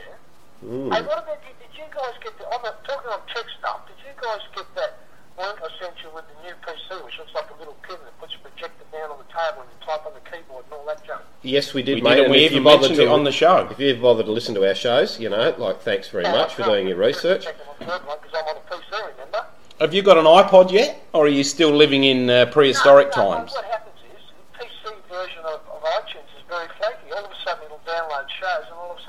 [0.61, 1.53] Hey, what about you?
[1.59, 4.65] Did you guys get the, on the, talking on tech stuff, did you guys get
[4.75, 4.97] that
[5.37, 8.19] link I sent you with the new PC, which looks like a little pin that
[8.19, 10.85] puts a projector down on the table and you type on the keyboard and all
[10.87, 11.21] that junk?
[11.43, 12.15] Yes, we did, We mate.
[12.15, 13.67] did, and and we you even bothered mentioned to, it on the show.
[13.69, 16.63] If you've bothered to listen to our shows, you know, like thanks very much for
[16.63, 17.45] doing your research.
[17.79, 19.45] Because I'm on a PC, remember?
[19.79, 23.23] Have you got an iPod yet, or are you still living in uh, prehistoric No,
[23.23, 23.51] no, times?
[23.51, 24.23] What happens is,
[24.57, 27.11] the PC version of, of iTunes is very flaky.
[27.11, 29.03] All of a sudden it'll download shows and all of a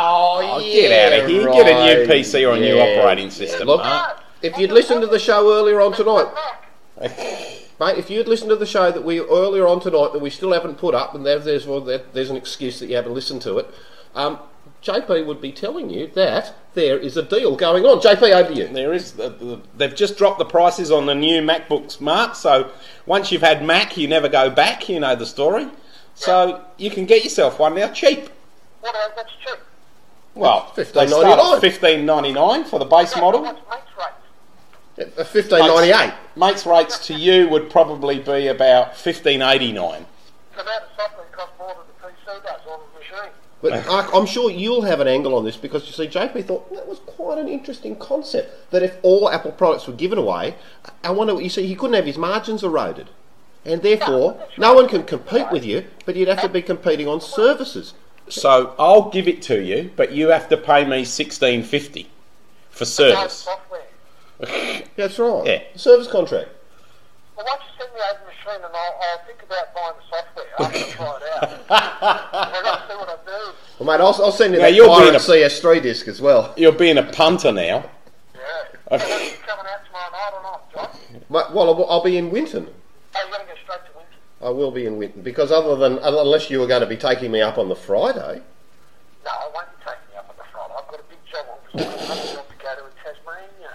[0.00, 0.62] sudden it won't.
[0.62, 1.44] Oh, get out of here!
[1.44, 4.22] Get a new PC or a new operating system, Look, Mark.
[4.42, 6.32] if you'd listened to the show earlier on tonight,
[7.80, 10.52] mate, if you'd listened to the show that we earlier on tonight that we still
[10.52, 13.72] haven't put up, and there's well, there's an excuse that you haven't listened to it.
[14.14, 14.38] Um,
[14.82, 18.00] JP would be telling you that there is a deal going on.
[18.00, 18.68] JP, over you.
[18.68, 19.12] There is.
[19.12, 22.34] The, the, they've just dropped the prices on the new MacBooks, Mark.
[22.34, 22.70] So
[23.04, 24.88] once you've had Mac, you never go back.
[24.88, 25.68] You know the story.
[26.14, 28.30] So you can get yourself one now, cheap.
[28.80, 28.94] What?
[29.16, 29.58] That's cheap.
[30.34, 33.42] Well, they start at fifteen ninety nine for the base Yeah, model.
[33.42, 35.18] That's mate's rate.
[35.18, 36.12] Uh, Fifteen ninety eight.
[36.36, 40.06] Mates rates to you would probably be about fifteen eighty nine.
[40.56, 43.30] So now the software costs more than the PC does on the machine.
[43.62, 46.72] But Mark, I'm sure you'll have an angle on this because you see, JP thought
[46.74, 48.70] that was quite an interesting concept.
[48.70, 50.54] That if all Apple products were given away,
[51.02, 51.66] I wonder you see.
[51.66, 53.10] He couldn't have his margins eroded,
[53.64, 55.86] and therefore no one can compete with you.
[56.06, 57.94] But you'd have to be competing on services.
[58.30, 62.08] So I'll give it to you, but you have to pay me sixteen fifty
[62.70, 63.48] for service.
[64.96, 65.46] That's right.
[65.46, 65.62] Yeah.
[65.76, 66.48] Service contract.
[67.36, 69.94] Well, why don't you send me over the machine and I'll, I'll think about buying
[69.98, 70.46] the software.
[70.58, 71.50] I'll try it out.
[71.70, 73.52] I've got to see what I do.
[73.78, 75.14] Well, mate, I'll, I'll send you Now, that you're pirate being
[75.44, 76.54] a- CS3 disc as well.
[76.56, 77.84] You're being a punter now.
[78.34, 78.98] Yeah.
[78.98, 80.88] So are you coming out tomorrow night or not, John?
[81.28, 82.66] Mate, well, I'll, I'll be in Winton.
[82.66, 84.18] Oh, you're going to go straight to Winton?
[84.42, 87.30] I will be in Winton because other than unless you were going to be taking
[87.30, 88.40] me up on the Friday.
[89.24, 90.74] No, I won't be taking you up on the Friday.
[90.78, 92.92] I've got a big job on because I've got another job to go to in
[93.04, 93.70] Tasmania.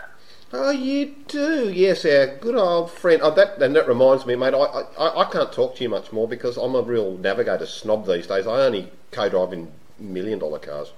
[0.54, 1.72] Oh, you do?
[1.72, 3.22] Yes, our good old friend.
[3.24, 4.54] Oh, that and that reminds me, mate.
[4.56, 8.08] I, I I can't talk to you much more because I'm a real navigator snob
[8.08, 8.48] these days.
[8.48, 10.92] I only co-drive in million dollar cars.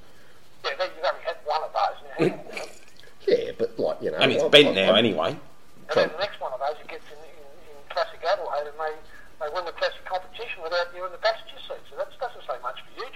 [0.64, 2.64] Yeah, then you've only had one of those now.
[3.28, 5.30] Yeah, but like you know, And it's I- bent I- now I- anyway.
[5.90, 8.76] And then the next one of those, it gets in, in, in Classic Adelaide and
[8.80, 8.96] they,
[9.46, 11.84] they win the Classic competition without you in the passenger seat.
[11.92, 13.08] So that doesn't say much for you,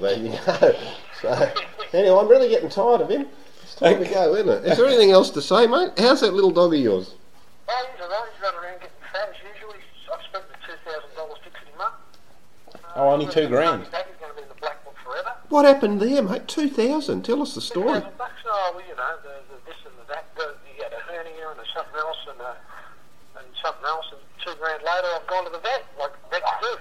[0.00, 0.24] John.
[0.24, 0.74] There you go.
[1.20, 1.52] So,
[1.92, 3.26] anyway, I'm really getting tired of him.
[3.62, 4.64] It's time to go, isn't it?
[4.64, 5.92] Is there anything else to say, mate?
[5.98, 7.14] How's that little dog of yours?
[7.68, 8.28] oh, he's alright.
[8.32, 9.72] He's running around getting fat as usual.
[9.74, 12.00] He's, I've spent the $2,000 fixing him up.
[12.96, 13.86] Oh, only two grand.
[13.92, 15.30] That is going to be in the black book forever.
[15.48, 16.48] What happened there, mate?
[16.48, 17.22] Two thousand.
[17.24, 18.00] Tell us the story.
[18.00, 18.32] 2,000 bucks.
[18.46, 20.26] Oh, well, you know, the, the this and the that.
[20.34, 22.52] The, you had a hernia and a something else and, a,
[23.38, 24.06] and something else.
[24.10, 26.72] And two grand later, I've gone to the vet, like vets do.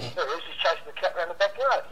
[0.00, 0.44] There he is.
[0.48, 1.84] He's chasing the cat around the backyard.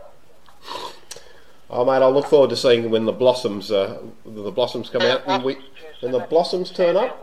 [1.73, 3.97] Oh, mate, I look forward to seeing when the blossoms, uh,
[4.27, 5.23] the blossoms come out.
[5.27, 5.57] And we,
[6.01, 7.17] when the blossoms turn up,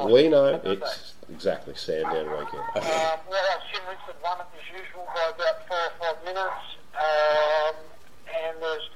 [0.00, 2.64] we know it's exactly Sandown weekend.
[2.80, 6.64] Um, well, Jim Richard it as usual by about four or five minutes.
[6.96, 7.76] Um,
[8.24, 8.88] and there's,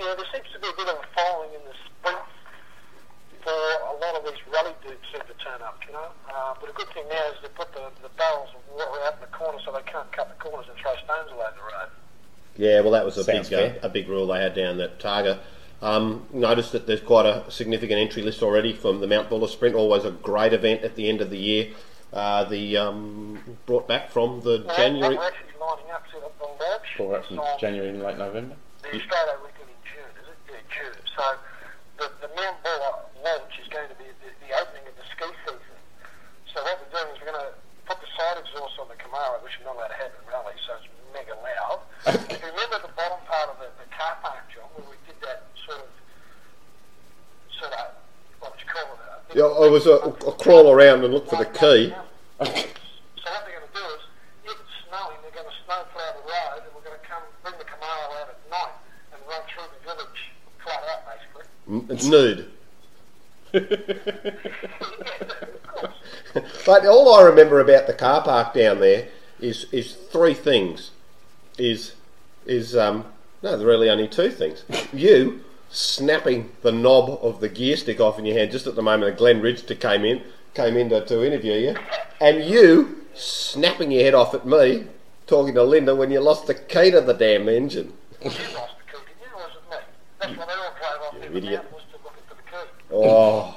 [0.00, 2.24] you know, there seems to be a bit of a following in the sprint
[3.44, 6.08] for a lot of these rally dudes seem to turn up, you know.
[6.32, 9.20] Uh, but a good thing now is they put the, the barrels of water out
[9.20, 11.92] in the corner so they can't cut the corners and throw stones over the road.
[12.56, 13.78] Yeah, well, that was a Sounds big uh, fair.
[13.82, 15.38] a big rule they had down at Targa.
[15.80, 19.74] Um, noticed that there's quite a significant entry list already from the Mount Buller Sprint.
[19.74, 21.70] Always a great event at the end of the year.
[22.12, 25.16] Uh, the um, brought back from the Well, January.
[25.16, 26.86] We're actually lining up to the, the lodge.
[26.96, 28.54] Pull that from It's January and late November.
[28.84, 30.38] The Australia weekend in June, is it?
[30.52, 30.98] Yeah, June.
[31.16, 31.24] So
[31.98, 32.94] the, the Mount Buller
[33.24, 35.78] launch is going to be the, the opening of the ski season.
[36.52, 37.56] So what we're doing is we're going to
[37.88, 40.54] put the side exhaust on the Camaro, which we're not allowed to have in rally,
[40.62, 40.86] so it's
[41.16, 41.80] mega loud.
[42.12, 45.16] if you remember the bottom part of the, the car park, John, where we did
[45.24, 45.88] that sort of,
[47.56, 47.96] sort of,
[48.44, 49.00] what would you call it?
[49.00, 51.88] a bit- Yeah, I was a, a crawl around and look for the key.
[51.88, 51.94] So
[52.38, 54.02] what they're going to do is,
[54.44, 57.54] if it's snowing, they're going to snowplow the road, and we're going to come bring
[57.58, 58.72] the Camaro out at night
[59.12, 61.46] and run through the village flat out, basically.
[61.68, 62.50] N- nude.
[63.52, 65.94] yeah, of course.
[66.66, 69.08] But all I remember about the car park down there
[69.40, 70.90] is is three things.
[71.58, 71.94] Is
[72.46, 73.04] is um
[73.42, 74.64] no, there are really only two things.
[74.92, 78.82] You snapping the knob of the gear stick off in your hand just at the
[78.82, 80.22] moment that Glenn Ridgester came in
[80.54, 81.74] came in to, to interview you,
[82.20, 84.84] and you snapping your head off at me
[85.26, 87.92] talking to Linda when you lost the key to the damn engine.
[88.22, 89.76] You lost the key, didn't you, was it me?
[90.20, 91.64] That's why they all drove off You idiot.
[91.72, 92.68] was to looking for the key.
[92.92, 93.56] Oh,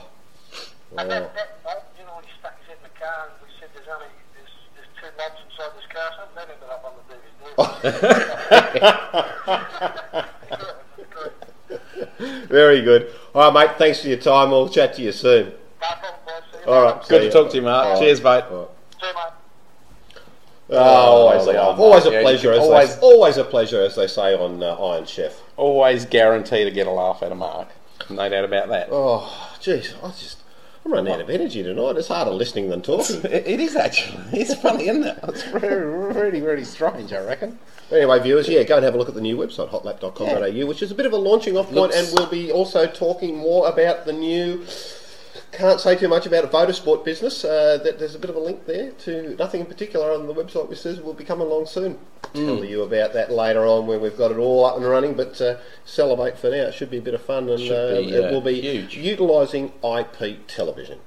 [0.98, 3.36] And that, that bloke, you know, when he stuck his head in the car and
[3.44, 6.84] we said there's only there's, there's two knobs inside this car, so that ended up
[6.88, 7.44] on the DVD.
[8.80, 10.60] yeah, it
[10.98, 11.82] was great.
[12.48, 13.12] Very good.
[13.34, 13.78] All right, mate.
[13.78, 14.52] Thanks for your time.
[14.52, 15.48] We'll chat to you soon.
[15.48, 16.14] No problem,
[16.66, 16.96] you All later.
[16.96, 17.04] right.
[17.06, 17.86] see Good to talk to you, Mark.
[17.86, 18.00] All right.
[18.00, 18.44] Cheers, mate.
[18.50, 18.70] All right.
[19.02, 20.22] See you, mate.
[20.68, 22.22] Oh, always, the old always a yeah.
[22.22, 22.52] pleasure.
[22.52, 25.40] As Always- they, always a pleasure, as they say on uh, Iron Chef.
[25.58, 27.68] Always guarantee to get a laugh out of Mark.
[28.10, 28.90] No doubt about that.
[28.92, 30.40] Oh, jeez, I just
[30.86, 31.98] I'm running out of energy tonight.
[31.98, 33.18] It's harder listening than talking.
[33.24, 34.24] It, it is actually.
[34.40, 35.20] It's funny, isn't it?
[35.24, 37.58] It's very, really, really strange, I reckon.
[37.92, 40.92] Anyway, viewers, yeah, go and have a look at the new website, hotlap.com.au, which is
[40.92, 44.06] a bit of a launching off point, Looks- and we'll be also talking more about
[44.06, 44.64] the new.
[45.56, 47.46] Can't say too much about a motorsport business.
[47.46, 50.34] Uh, that there's a bit of a link there to nothing in particular on the
[50.34, 51.98] website, which says we'll be coming along soon.
[52.34, 55.14] Tell you about that later on when we've got it all up and running.
[55.14, 56.64] But uh, celebrate for now.
[56.68, 58.98] It should be a bit of fun, and uh, be, it uh, will be huge.
[58.98, 61.00] utilising IP television.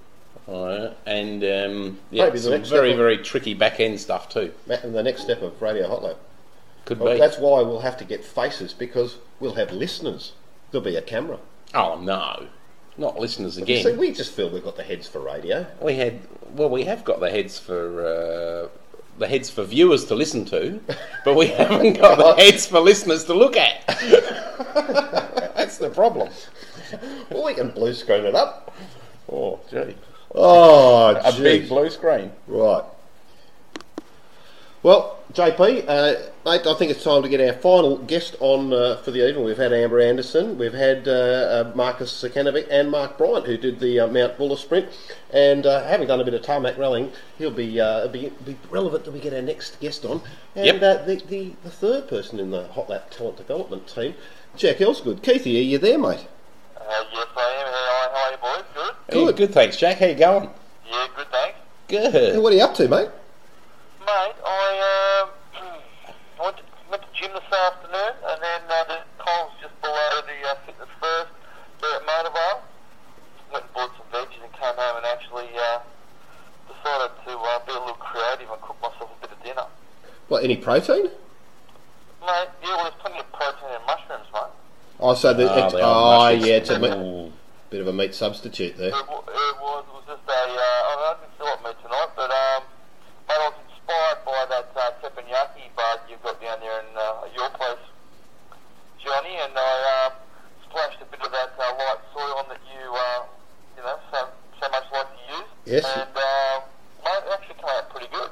[0.49, 4.55] Alright, and um, yeah, some very, very tricky back end stuff too.
[4.67, 6.17] And the next step of Radio Hot Lap.
[6.87, 7.19] Could Well, be.
[7.21, 10.33] that's why we'll have to get faces because we'll have listeners.
[10.71, 11.39] There'll be a camera.
[11.75, 12.47] Oh no,
[12.99, 13.85] not listeners again.
[13.85, 15.67] See, we just feel we've got the heads for radio.
[15.81, 16.19] We had
[16.55, 18.69] well, we have got the heads for uh,
[19.19, 20.81] the heads for viewers to listen to,
[21.25, 23.85] but we haven't got the heads for listeners to look at.
[25.57, 26.29] That's the problem.
[27.31, 28.75] Well, we can blue screen it up.
[29.31, 29.95] Oh, gee,
[30.35, 31.43] Oh, a gee.
[31.43, 32.33] big blue screen.
[32.47, 32.85] Right.
[34.83, 36.15] Well, JP, uh,
[36.47, 39.45] mate, I think it's time to get our final guest on uh, for the evening.
[39.45, 43.79] We've had Amber Anderson, we've had uh, uh, Marcus Zukanovic and Mark Bryant, who did
[43.79, 44.89] the uh, Mount Buller sprint.
[45.31, 49.05] And uh, having done a bit of tarmac rallying, he'll be, uh, be be relevant
[49.05, 50.23] till we get our next guest on.
[50.57, 50.77] And Yep.
[50.77, 54.15] uh, the, the, the third person in the Hot Lap Talent Development team,
[54.57, 55.21] Jack Elsegood.
[55.21, 56.27] Keithy, are you there, mate?
[56.75, 57.67] Uh, yes, I am.
[57.75, 58.65] How, how are you, boys?
[58.75, 58.95] Good?
[59.15, 59.37] Hey, Good.
[59.37, 59.99] good, thanks, Jack.
[59.99, 60.49] How you going?
[60.91, 61.59] Yeah, good, thanks.
[61.87, 62.43] Good.
[62.43, 63.11] What are you up to, mate?
[64.01, 64.68] Mate, I
[67.19, 71.31] gym this afternoon, and then uh, the Coles just below the uh, fitness first
[71.83, 72.63] there at Mona Vale.
[73.53, 75.81] Went and bought some veggies and came home and actually uh,
[76.71, 79.67] decided to uh, be a little creative and cook myself a bit of dinner.
[80.29, 81.05] What, any protein?
[82.21, 84.53] Mate, yeah, well, there's plenty of protein in mushrooms, mate.
[85.01, 86.47] Oh, so the, Ah, it's, the oh mushrooms.
[86.47, 87.33] yeah, it's a meat,
[87.71, 88.89] bit of a meat substitute there.
[88.91, 92.31] It, it was it was just a uh, I didn't feel like meat tonight, but
[92.31, 92.63] um,
[93.31, 97.29] mate, I was inspired by that uh, teppanyaki bud you've got down there in uh,
[97.37, 97.85] your place,
[99.05, 100.11] Johnny, and I uh,
[100.69, 103.25] splashed a bit of that uh, light soil on that you uh,
[103.77, 104.29] you know so
[104.59, 105.49] so much like to use.
[105.67, 105.85] Yes.
[105.85, 106.61] And uh,
[107.05, 108.31] mate, it actually came out pretty good.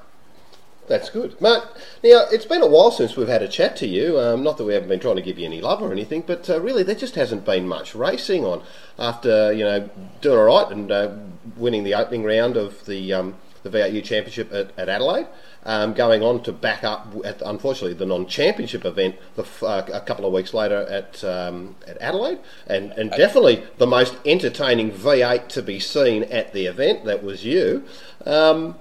[0.89, 1.63] That's good, mate.
[2.03, 4.19] Now it's been a while since we've had a chat to you.
[4.19, 6.49] Um, not that we haven't been trying to give you any love or anything, but
[6.49, 8.63] uh, really there just hasn't been much racing on.
[8.99, 9.91] After you know
[10.23, 11.15] doing all right and uh,
[11.55, 15.27] winning the opening round of the um, the VAU Championship at, at Adelaide,
[15.65, 20.01] um, going on to back up at unfortunately the non-championship event the, f- uh, a
[20.01, 25.49] couple of weeks later at um, at Adelaide, and and definitely the most entertaining V8
[25.49, 27.05] to be seen at the event.
[27.05, 27.85] That was you.
[28.25, 28.77] Um,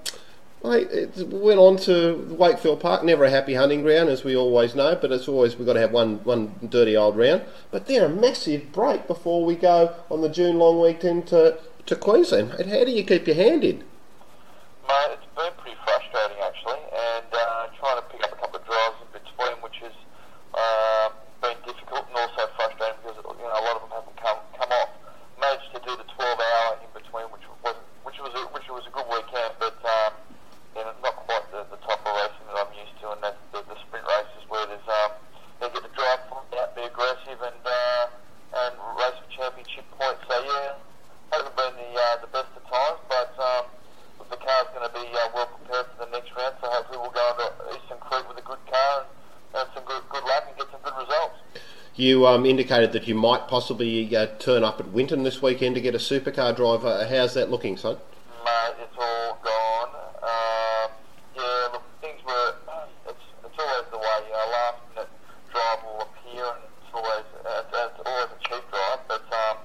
[0.64, 4.74] Mate, it went on to Wakefield Park, never a happy hunting ground, as we always
[4.74, 7.42] know, but it's always we've got to have one one dirty old round.
[7.70, 11.94] But then a massive break before we go on the June long weekend to, to
[11.94, 12.58] Queensland.
[12.58, 13.84] Mate, how do you keep your hand in?
[14.88, 18.66] Mate, it's been pretty frustrating actually, and uh, trying to pick up a couple of
[18.66, 19.94] drives in between, which has
[20.50, 21.14] uh,
[21.46, 24.72] been difficult and also frustrating because you know a lot of them haven't come come
[24.72, 24.90] off.
[25.38, 28.82] Managed to do the 12 hour in between, which was which was a, which was
[28.88, 30.10] a good weekend, but um,
[30.76, 33.40] you know, not quite the, the type of racing that I'm used to, and that's
[33.48, 35.16] the, the sprint races where there's um,
[35.56, 38.04] they get the drive point out, be aggressive, and uh,
[38.60, 39.28] and race for
[40.16, 40.28] championship points.
[40.28, 40.74] So yeah,
[41.32, 43.64] hasn't been the uh, the best of times, but um,
[44.30, 46.54] the car's going to be uh, well prepared for the next round.
[46.60, 49.08] So hopefully we'll go into Eastern Creek with a good car and,
[49.60, 51.36] and some good good luck and get some good results.
[51.96, 55.80] You um, indicated that you might possibly uh, turn up at Winton this weekend to
[55.80, 57.06] get a supercar driver.
[57.08, 57.96] How's that looking, son?
[58.44, 59.88] Mate, it's all gone.
[60.20, 60.92] Um,
[61.34, 62.54] yeah, look, things were.
[63.08, 64.18] It's, it's always the way.
[64.28, 65.08] You know, last minute
[65.48, 69.00] drive will appear, and it's always uh, it's, it's always a cheap drive.
[69.08, 69.56] But um,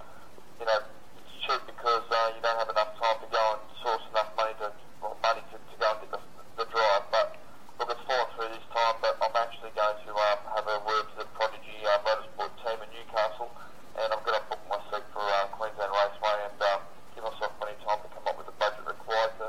[0.63, 4.07] you know, it's cheap because uh, you don't have enough time to go and source
[4.07, 4.71] enough money to
[5.03, 6.21] well, money to, to go and get the,
[6.63, 7.03] the drive.
[7.11, 7.35] But
[7.75, 8.95] look, it's fallen through this time.
[9.03, 12.77] But I'm actually going to um, have a word to the Prodigy uh, Motorsport team
[12.81, 13.49] in Newcastle,
[13.97, 16.79] and I'm going to book my seat for uh, Queensland Raceway and um,
[17.17, 19.47] give myself plenty of time to come up with the budget required to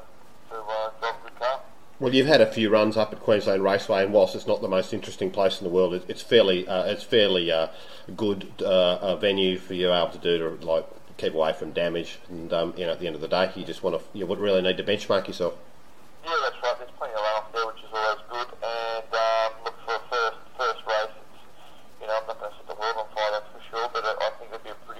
[0.53, 1.61] to uh, drive a good car.
[2.01, 4.69] Well, you've had a few runs up at Queensland Raceway, and whilst it's not the
[4.69, 7.67] most interesting place in the world, it, it's fairly uh, it's fairly uh,
[8.17, 12.21] good uh, uh, venue for you able to do to like keep away from damage.
[12.31, 14.25] And um, you know, at the end of the day, you just want to you
[14.27, 15.55] would really need to benchmark yourself.
[16.25, 16.79] Yeah, that's right.
[16.79, 18.49] There's plenty of runoff there, which is always good.
[18.63, 21.11] And um, look for a first first race.
[21.11, 21.43] It's,
[22.03, 23.91] you know, I'm not going to set the world on fire, that's for sure.
[23.93, 24.93] But I I think it'd be a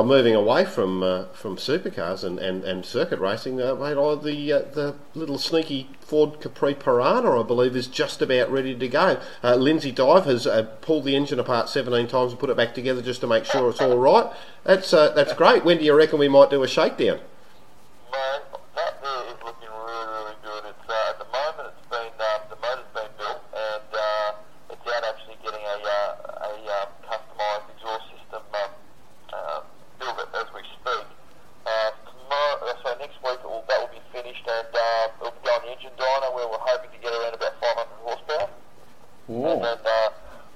[0.11, 4.51] moving away from uh, from supercars and, and, and circuit racing, uh, mate, I, the
[4.51, 9.21] uh, the little sneaky Ford Capri Perana, I believe, is just about ready to go.
[9.41, 12.75] Uh, Lindsay Dive has uh, pulled the engine apart 17 times and put it back
[12.75, 14.29] together just to make sure it's all right.
[14.65, 15.63] That's uh, that's great.
[15.63, 17.21] When do you reckon we might do a shakedown?
[33.31, 35.95] Uh, week will, that will be finished and uh, it'll be going to the engine
[35.95, 38.49] dyno where we're hoping to get around about 500 horsepower.
[39.31, 40.09] And then uh,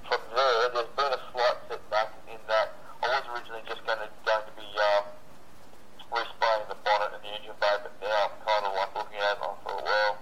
[0.04, 4.08] from there, there's been a slight setback in that I was originally just going to
[4.28, 5.04] going to be um,
[6.12, 9.32] respraying the bonnet and the engine bay, but now I'm kind of like looking at
[9.32, 10.12] it and I thought, well,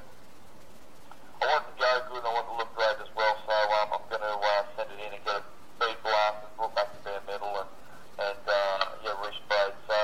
[1.43, 3.35] I want it to go good and I want it to look great as well,
[3.43, 5.47] so um, I'm going to uh, send it in and get it
[5.83, 7.71] bead blasted, brought back to bare metal and,
[8.23, 9.75] and uh, yeah, resprayed.
[9.91, 9.99] So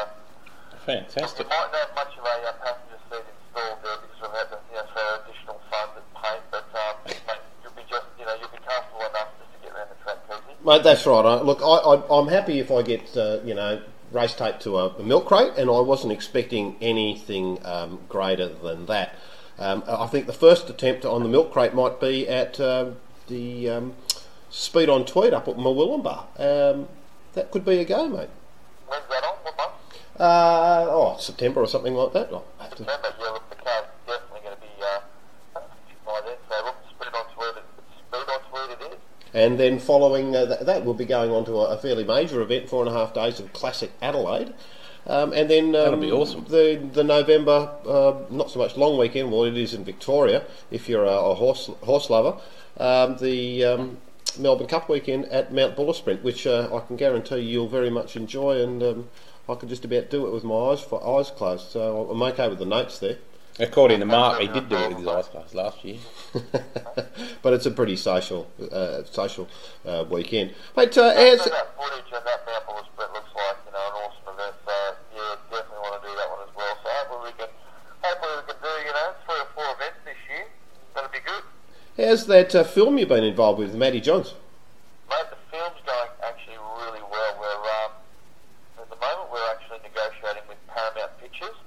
[0.90, 1.44] Fantastic.
[1.44, 4.48] we might not have much of a uh, passenger seat installed there because we've had
[4.48, 8.24] to, you know, throw additional funds at paint, but um, mate, you'll be just, you
[8.24, 10.56] know, you'll be comfortable enough just to get around the track easy.
[10.64, 11.24] Mate, that's right.
[11.24, 13.80] I, look, I, I, I'm happy if I get uh, you know
[14.10, 18.86] race tape to a, a milk crate, and I wasn't expecting anything um, greater than
[18.86, 19.14] that.
[19.58, 22.96] Um, I think the first attempt on the milk crate might be at um,
[23.28, 23.94] the um,
[24.48, 26.40] Speed on Tweed up at Murwillumbah.
[26.40, 26.88] Um,
[27.34, 28.30] that could be a go, mate.
[28.88, 29.36] When's that on?
[29.44, 29.72] What month?
[30.18, 32.32] Uh, oh, September or something like that.
[32.32, 32.82] I'll have to.
[32.82, 35.60] Remember, yeah, look, the car's definitely going to be uh,
[36.04, 38.98] by then, so look, speed on to where it, speed on to where it is.
[39.32, 42.40] And then following uh, that, that, we'll be going on to a, a fairly major
[42.40, 44.52] event, four and a half days of classic Adelaide.
[45.06, 46.44] Um, and then um, That'll be awesome.
[46.44, 49.32] The the November, uh, not so much long weekend.
[49.32, 52.38] Well, it is in Victoria if you're a, a horse horse lover.
[52.76, 53.98] Um, the um,
[54.38, 58.14] Melbourne Cup weekend at Mount Buller Sprint, which uh, I can guarantee you'll very much
[58.16, 59.08] enjoy, and um,
[59.48, 61.70] I could just about do it with my eyes for eyes closed.
[61.70, 63.16] So I'm okay with the notes there.
[63.58, 65.98] According to Mark, he did do it with his ice closed last year.
[67.42, 69.48] but it's a pretty social uh, social
[69.84, 70.54] uh, weekend.
[70.76, 74.54] Mate, uh, as, that footage and that Mount looks like, you know, an awesome event.
[74.64, 74.72] So
[75.16, 76.74] yeah, definitely want to do that one as well.
[76.82, 77.50] So hopefully we can,
[78.00, 80.46] hopefully we can do, you know, three or four events this year.
[80.94, 81.44] That'll be good.
[81.96, 84.34] how's that uh, film you've been involved with, Matty Johns?
[85.10, 87.30] Mate, the film's going actually really well.
[87.34, 87.92] We're um,
[88.78, 91.58] at the moment we're actually negotiating with Paramount Pictures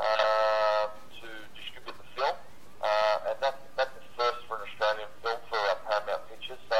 [0.00, 0.88] uh,
[1.20, 2.36] to distribute the film,
[2.80, 6.56] uh, and that's that's the first for an Australian film for uh, Paramount Pictures.
[6.72, 6.78] So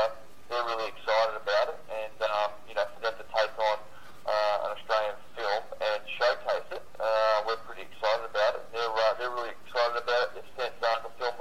[0.49, 3.77] they're really excited about it, and um, you know for them to take on
[4.25, 8.65] uh, an Australian film and showcase it, uh, we're pretty excited about it.
[8.73, 10.41] They're uh, they're really excited about it.
[10.41, 11.37] They've sent uh, the film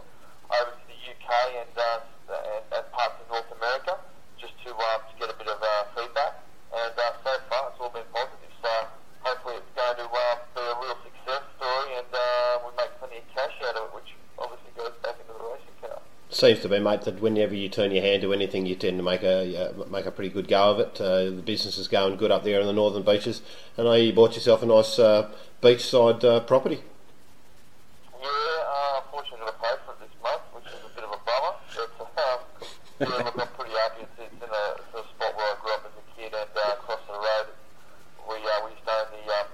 [0.51, 1.31] over to the UK
[1.63, 3.95] and, uh, and, and parts of North America
[4.39, 6.43] just to, um, to get a bit of uh, feedback.
[6.75, 8.53] And uh, so far, it's all been positive.
[8.61, 8.69] So
[9.23, 13.17] hopefully, it's going to uh, be a real success story, and uh, we make plenty
[13.23, 16.01] of cash out of it, which obviously goes back into the racing car.
[16.45, 19.03] Seems to be, mate, that whenever you turn your hand to anything, you tend to
[19.03, 21.01] make a uh, make a pretty good go of it.
[21.01, 23.41] Uh, the business is going good up there in the northern beaches.
[23.75, 25.31] And I know you bought yourself a nice uh,
[25.63, 26.83] beachside uh, property.
[28.21, 31.03] Yeah, uh, unfortunately, I've got to pay for it this month, which is a bit
[31.09, 31.53] of a bummer.
[31.97, 32.39] But um,
[33.01, 34.05] yeah, look, I'm pretty happy.
[34.05, 36.53] It's, it's in a, it's a spot where I grew up as a kid, and
[36.53, 37.47] uh, across the road,
[38.29, 39.49] we uh, we used to own the um,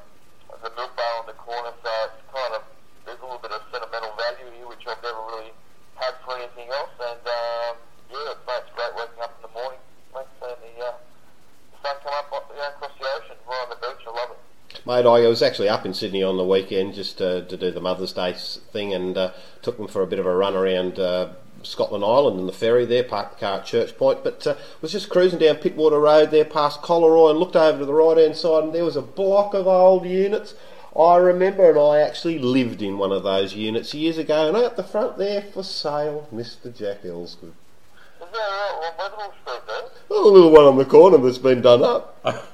[0.59, 1.71] the milk bar on the corner.
[1.71, 2.67] So it's kind of
[3.07, 5.55] there's a little bit of sentimental value here, which I've never really
[6.01, 6.89] had for anything else.
[6.97, 7.77] And um,
[8.09, 9.77] yeah, it's, mate, it's great waking up in the morning,
[10.15, 13.69] mate, seeing the, uh, the sun come up you know, across the ocean, right on
[13.69, 14.01] the beach.
[14.07, 14.41] I love it.
[14.87, 17.79] Mate, I was actually up in Sydney on the weekend just uh, to do the
[17.79, 21.29] Mother's Day thing and uh, took them for a bit of a run around uh,
[21.63, 24.91] Scotland Island and the ferry there, parked the car at Church Point, but uh, was
[24.91, 28.35] just cruising down Pittwater Road there past Collaroy and looked over to the right hand
[28.35, 30.53] side and there was a block of old units.
[30.99, 34.75] I remember and I actually lived in one of those units years ago and out
[34.75, 36.77] the front there for sale, Mr.
[36.77, 37.53] Jack Elsegood.
[37.53, 38.77] Is that right?
[38.81, 39.91] Well, Wetherell Street there?
[40.09, 42.19] Oh, the little one on the corner that's been done up.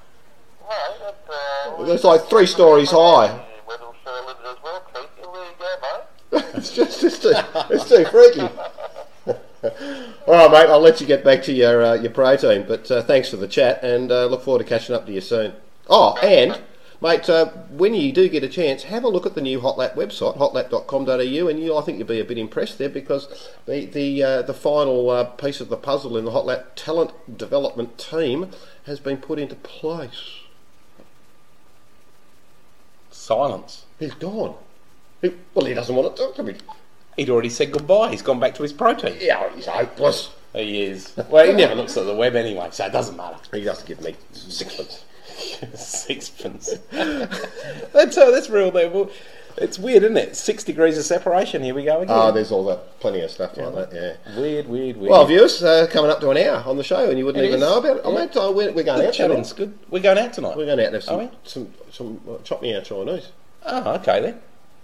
[1.97, 3.43] It's like three stories high.
[6.31, 7.33] It's just it's too,
[7.71, 8.41] it's too freaky.
[10.27, 10.69] All right, mate.
[10.69, 13.47] I'll let you get back to your uh, your protein, but uh, thanks for the
[13.47, 15.53] chat, and uh, look forward to catching up to you soon.
[15.89, 16.61] Oh, and
[17.01, 19.95] mate, uh, when you do get a chance, have a look at the new Hotlap
[19.95, 23.27] website, hotlap.com.au, and you, I think you'll be a bit impressed there because
[23.65, 27.97] the the uh, the final uh, piece of the puzzle in the Hotlap talent development
[27.97, 28.51] team
[28.85, 30.43] has been put into place.
[33.27, 33.83] Silence.
[33.99, 34.55] He's gone.
[35.21, 36.55] He, well, he doesn't want to talk to me.
[37.17, 38.11] He'd already said goodbye.
[38.11, 39.17] He's gone back to his protein.
[39.19, 40.31] Yeah, he's hopeless.
[40.53, 41.13] He is.
[41.29, 43.35] Well, he never looks at the web anyway, so it doesn't matter.
[43.51, 45.03] He doesn't give me sixpence.
[45.75, 46.75] Sixpence.
[46.91, 49.11] that's uh, that's real level.
[49.59, 50.35] It's weird, isn't it?
[50.35, 51.63] Six degrees of separation.
[51.63, 52.15] Here we go again.
[52.15, 54.17] Oh, there's all that, plenty of stuff like that.
[54.27, 54.39] Yeah.
[54.39, 55.09] weird, weird, weird.
[55.11, 57.47] Well, viewers, uh, coming up to an hour on the show, and you wouldn't It
[57.47, 57.67] even is.
[57.67, 58.05] know about it.
[58.37, 59.53] Uh, we're, we're going out tonight.
[59.55, 59.77] Good.
[59.89, 60.57] We're going out tonight.
[60.57, 61.29] We're going out and have Are we?
[61.43, 63.29] some, some, some uh, chop me out Chinese.
[63.65, 64.41] Oh, okay then.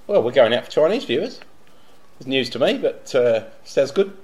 [0.07, 1.39] Well, we're going out for Chinese viewers.
[2.19, 4.17] It's news to me, but uh, sounds good.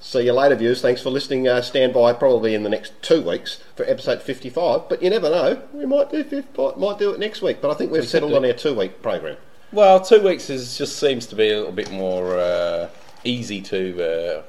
[0.00, 0.80] See you later, viewers.
[0.80, 1.46] Thanks for listening.
[1.46, 4.88] Uh, stand by probably in the next two weeks for episode 55.
[4.88, 5.62] But you never know.
[5.74, 6.48] We might do 50,
[6.78, 7.58] might do it next week.
[7.60, 8.36] But I think we've settled do.
[8.38, 9.36] on our two week program.
[9.72, 12.88] Well, two weeks is just seems to be a little bit more uh,
[13.24, 14.02] easy to
[14.38, 14.42] uh,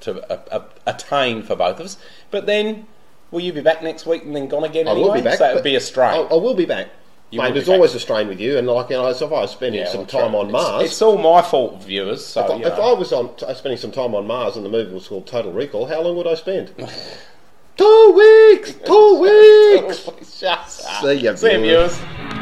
[0.00, 1.96] to uh, uh, attain for both of us.
[2.30, 2.86] But then,
[3.30, 5.06] will you be back next week and then gone again I anyway?
[5.08, 5.38] will be back.
[5.38, 6.14] So it would but be a strain.
[6.14, 6.88] I, I will be back.
[7.30, 7.74] You Mate, there's back.
[7.74, 9.88] always a strain with you, and like you know, so if I was spending Yeah,
[9.92, 10.40] some time true.
[10.40, 12.24] on It's- Mars, It's, all my fault, viewers.
[12.26, 12.72] So if, I, you if.
[12.74, 15.52] I was on uh, spending some time on Mars and the movie was called Total
[15.52, 16.68] Recall, how long would I spend?
[17.76, 18.74] two weeks.
[18.84, 20.08] Two weeks.
[20.36, 20.68] Shut up.
[20.68, 21.96] See ya, See you, viewers.
[21.98, 22.33] viewers.